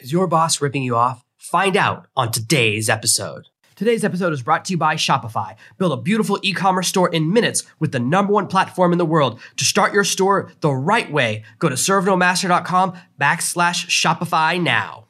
Is 0.00 0.12
your 0.12 0.28
boss 0.28 0.60
ripping 0.60 0.84
you 0.84 0.94
off? 0.94 1.24
Find 1.36 1.76
out 1.76 2.06
on 2.16 2.30
today's 2.30 2.88
episode. 2.88 3.48
Today's 3.74 4.04
episode 4.04 4.32
is 4.32 4.42
brought 4.42 4.64
to 4.66 4.72
you 4.74 4.78
by 4.78 4.94
Shopify. 4.94 5.56
Build 5.76 5.90
a 5.90 5.96
beautiful 5.96 6.38
e 6.42 6.52
commerce 6.52 6.86
store 6.86 7.08
in 7.08 7.32
minutes 7.32 7.64
with 7.80 7.90
the 7.90 7.98
number 7.98 8.32
one 8.32 8.46
platform 8.46 8.92
in 8.92 8.98
the 8.98 9.04
world. 9.04 9.40
To 9.56 9.64
start 9.64 9.92
your 9.92 10.04
store 10.04 10.52
the 10.60 10.70
right 10.70 11.10
way, 11.10 11.44
go 11.58 11.68
to 11.68 11.74
servenomaster.com 11.74 12.92
backslash 13.20 13.88
Shopify 13.88 14.62
now. 14.62 15.08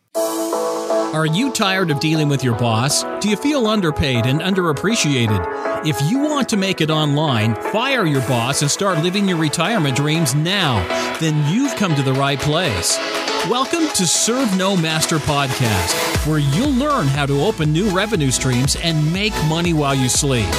Are 1.14 1.26
you 1.26 1.52
tired 1.52 1.90
of 1.90 2.00
dealing 2.00 2.30
with 2.30 2.42
your 2.42 2.56
boss? 2.56 3.04
Do 3.20 3.28
you 3.28 3.36
feel 3.36 3.66
underpaid 3.66 4.24
and 4.24 4.40
underappreciated? 4.40 5.86
If 5.86 6.00
you 6.10 6.18
want 6.20 6.48
to 6.48 6.56
make 6.56 6.80
it 6.80 6.90
online, 6.90 7.56
fire 7.56 8.06
your 8.06 8.22
boss 8.22 8.62
and 8.62 8.70
start 8.70 9.02
living 9.02 9.28
your 9.28 9.38
retirement 9.38 9.96
dreams 9.96 10.34
now, 10.34 10.78
then 11.18 11.52
you've 11.52 11.76
come 11.76 11.94
to 11.94 12.02
the 12.02 12.14
right 12.14 12.38
place. 12.38 12.98
Welcome 13.46 13.86
to 13.94 14.06
Serve 14.06 14.58
No 14.58 14.76
Master 14.76 15.16
Podcast, 15.16 16.26
where 16.26 16.40
you'll 16.40 16.72
learn 16.72 17.06
how 17.06 17.24
to 17.24 17.40
open 17.40 17.72
new 17.72 17.88
revenue 17.88 18.32
streams 18.32 18.76
and 18.76 19.10
make 19.12 19.32
money 19.46 19.72
while 19.72 19.94
you 19.94 20.08
sleep. 20.08 20.50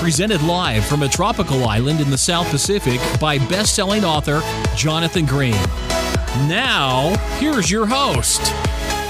Presented 0.00 0.40
live 0.42 0.84
from 0.86 1.02
a 1.02 1.08
tropical 1.08 1.66
island 1.66 2.00
in 2.00 2.08
the 2.10 2.16
South 2.16 2.48
Pacific 2.48 3.00
by 3.20 3.38
best-selling 3.48 4.04
author 4.04 4.40
Jonathan 4.76 5.26
Green. 5.26 5.60
Now, 6.48 7.14
here's 7.38 7.70
your 7.70 7.86
host. 7.86 8.40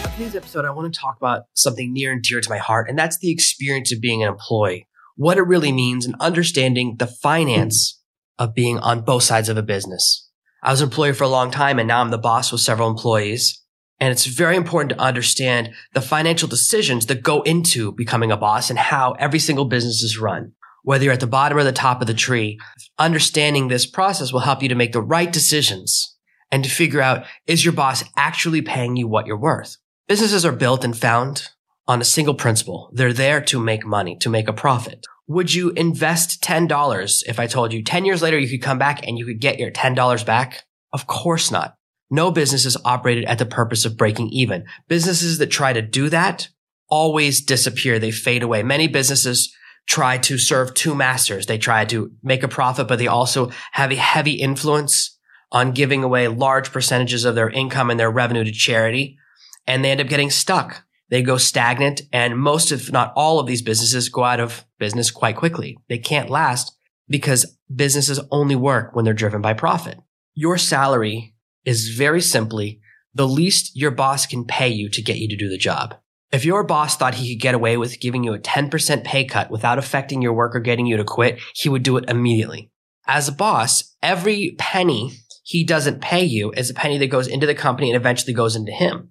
On 0.06 0.12
today's 0.14 0.34
episode, 0.34 0.64
I 0.64 0.70
want 0.70 0.92
to 0.92 0.98
talk 0.98 1.18
about 1.18 1.42
something 1.52 1.92
near 1.92 2.10
and 2.10 2.22
dear 2.22 2.40
to 2.40 2.50
my 2.50 2.58
heart, 2.58 2.88
and 2.88 2.98
that's 2.98 3.18
the 3.18 3.30
experience 3.30 3.92
of 3.92 4.00
being 4.00 4.22
an 4.22 4.30
employee, 4.30 4.88
what 5.16 5.36
it 5.36 5.42
really 5.42 5.70
means, 5.70 6.06
and 6.06 6.16
understanding 6.18 6.96
the 6.98 7.06
finance 7.06 8.02
of 8.38 8.54
being 8.54 8.78
on 8.78 9.02
both 9.02 9.22
sides 9.22 9.48
of 9.50 9.58
a 9.58 9.62
business. 9.62 10.27
I 10.62 10.70
was 10.70 10.80
an 10.80 10.88
employee 10.88 11.12
for 11.12 11.24
a 11.24 11.28
long 11.28 11.50
time 11.50 11.78
and 11.78 11.86
now 11.86 12.00
I'm 12.00 12.10
the 12.10 12.18
boss 12.18 12.50
with 12.50 12.60
several 12.60 12.90
employees. 12.90 13.62
And 14.00 14.12
it's 14.12 14.26
very 14.26 14.56
important 14.56 14.90
to 14.90 15.00
understand 15.00 15.70
the 15.92 16.00
financial 16.00 16.48
decisions 16.48 17.06
that 17.06 17.22
go 17.22 17.42
into 17.42 17.92
becoming 17.92 18.30
a 18.30 18.36
boss 18.36 18.70
and 18.70 18.78
how 18.78 19.12
every 19.12 19.38
single 19.38 19.64
business 19.64 20.02
is 20.02 20.18
run. 20.18 20.52
Whether 20.82 21.04
you're 21.04 21.12
at 21.12 21.20
the 21.20 21.26
bottom 21.26 21.58
or 21.58 21.64
the 21.64 21.72
top 21.72 22.00
of 22.00 22.06
the 22.06 22.14
tree, 22.14 22.58
understanding 22.98 23.68
this 23.68 23.86
process 23.86 24.32
will 24.32 24.40
help 24.40 24.62
you 24.62 24.68
to 24.68 24.74
make 24.74 24.92
the 24.92 25.02
right 25.02 25.32
decisions 25.32 26.16
and 26.50 26.64
to 26.64 26.70
figure 26.70 27.00
out, 27.00 27.26
is 27.46 27.64
your 27.64 27.74
boss 27.74 28.04
actually 28.16 28.62
paying 28.62 28.96
you 28.96 29.08
what 29.08 29.26
you're 29.26 29.36
worth? 29.36 29.76
Businesses 30.06 30.46
are 30.46 30.52
built 30.52 30.84
and 30.84 30.96
found 30.96 31.48
on 31.86 32.00
a 32.00 32.04
single 32.04 32.34
principle. 32.34 32.90
They're 32.92 33.12
there 33.12 33.40
to 33.42 33.60
make 33.60 33.84
money, 33.84 34.16
to 34.20 34.30
make 34.30 34.48
a 34.48 34.52
profit 34.52 35.04
would 35.28 35.52
you 35.52 35.70
invest 35.70 36.42
$10 36.42 37.22
if 37.26 37.38
I 37.38 37.46
told 37.46 37.72
you 37.72 37.84
10 37.84 38.06
years 38.06 38.22
later 38.22 38.38
you 38.38 38.48
could 38.48 38.64
come 38.64 38.78
back 38.78 39.06
and 39.06 39.18
you 39.18 39.26
could 39.26 39.40
get 39.40 39.58
your 39.58 39.70
$10 39.70 40.26
back? 40.26 40.64
Of 40.92 41.06
course 41.06 41.50
not. 41.50 41.74
No 42.10 42.30
business 42.30 42.64
is 42.64 42.78
operated 42.86 43.26
at 43.26 43.38
the 43.38 43.44
purpose 43.44 43.84
of 43.84 43.98
breaking 43.98 44.30
even. 44.30 44.64
Businesses 44.88 45.36
that 45.38 45.48
try 45.48 45.74
to 45.74 45.82
do 45.82 46.08
that 46.08 46.48
always 46.88 47.42
disappear. 47.42 47.98
They 47.98 48.10
fade 48.10 48.42
away. 48.42 48.62
Many 48.62 48.88
businesses 48.88 49.54
try 49.86 50.16
to 50.16 50.38
serve 50.38 50.72
two 50.72 50.94
masters. 50.94 51.44
They 51.44 51.58
try 51.58 51.84
to 51.86 52.10
make 52.22 52.42
a 52.42 52.48
profit, 52.48 52.88
but 52.88 52.98
they 52.98 53.06
also 53.06 53.50
have 53.72 53.92
a 53.92 53.96
heavy 53.96 54.32
influence 54.32 55.18
on 55.52 55.72
giving 55.72 56.02
away 56.02 56.28
large 56.28 56.72
percentages 56.72 57.26
of 57.26 57.34
their 57.34 57.50
income 57.50 57.90
and 57.90 58.00
their 58.00 58.10
revenue 58.10 58.44
to 58.44 58.52
charity. 58.52 59.18
And 59.66 59.84
they 59.84 59.90
end 59.90 60.00
up 60.00 60.08
getting 60.08 60.30
stuck 60.30 60.84
they 61.10 61.22
go 61.22 61.38
stagnant 61.38 62.02
and 62.12 62.38
most, 62.38 62.70
if 62.70 62.92
not 62.92 63.12
all 63.16 63.40
of 63.40 63.46
these 63.46 63.62
businesses 63.62 64.08
go 64.08 64.24
out 64.24 64.40
of 64.40 64.64
business 64.78 65.10
quite 65.10 65.36
quickly. 65.36 65.78
They 65.88 65.98
can't 65.98 66.30
last 66.30 66.76
because 67.08 67.56
businesses 67.74 68.20
only 68.30 68.56
work 68.56 68.94
when 68.94 69.04
they're 69.04 69.14
driven 69.14 69.40
by 69.40 69.54
profit. 69.54 69.98
Your 70.34 70.58
salary 70.58 71.34
is 71.64 71.88
very 71.88 72.20
simply 72.20 72.80
the 73.14 73.26
least 73.26 73.74
your 73.74 73.90
boss 73.90 74.26
can 74.26 74.44
pay 74.44 74.68
you 74.68 74.88
to 74.90 75.02
get 75.02 75.16
you 75.16 75.28
to 75.28 75.36
do 75.36 75.48
the 75.48 75.58
job. 75.58 75.96
If 76.30 76.44
your 76.44 76.62
boss 76.62 76.96
thought 76.96 77.14
he 77.14 77.34
could 77.34 77.42
get 77.42 77.54
away 77.54 77.78
with 77.78 78.00
giving 78.00 78.22
you 78.22 78.34
a 78.34 78.38
10% 78.38 79.02
pay 79.02 79.24
cut 79.24 79.50
without 79.50 79.78
affecting 79.78 80.20
your 80.20 80.34
work 80.34 80.54
or 80.54 80.60
getting 80.60 80.86
you 80.86 80.98
to 80.98 81.04
quit, 81.04 81.40
he 81.54 81.70
would 81.70 81.82
do 81.82 81.96
it 81.96 82.08
immediately. 82.08 82.70
As 83.06 83.28
a 83.28 83.32
boss, 83.32 83.96
every 84.02 84.54
penny 84.58 85.12
he 85.42 85.64
doesn't 85.64 86.02
pay 86.02 86.22
you 86.22 86.52
is 86.52 86.68
a 86.68 86.74
penny 86.74 86.98
that 86.98 87.06
goes 87.06 87.26
into 87.26 87.46
the 87.46 87.54
company 87.54 87.90
and 87.90 87.96
eventually 87.96 88.34
goes 88.34 88.54
into 88.54 88.70
him 88.70 89.10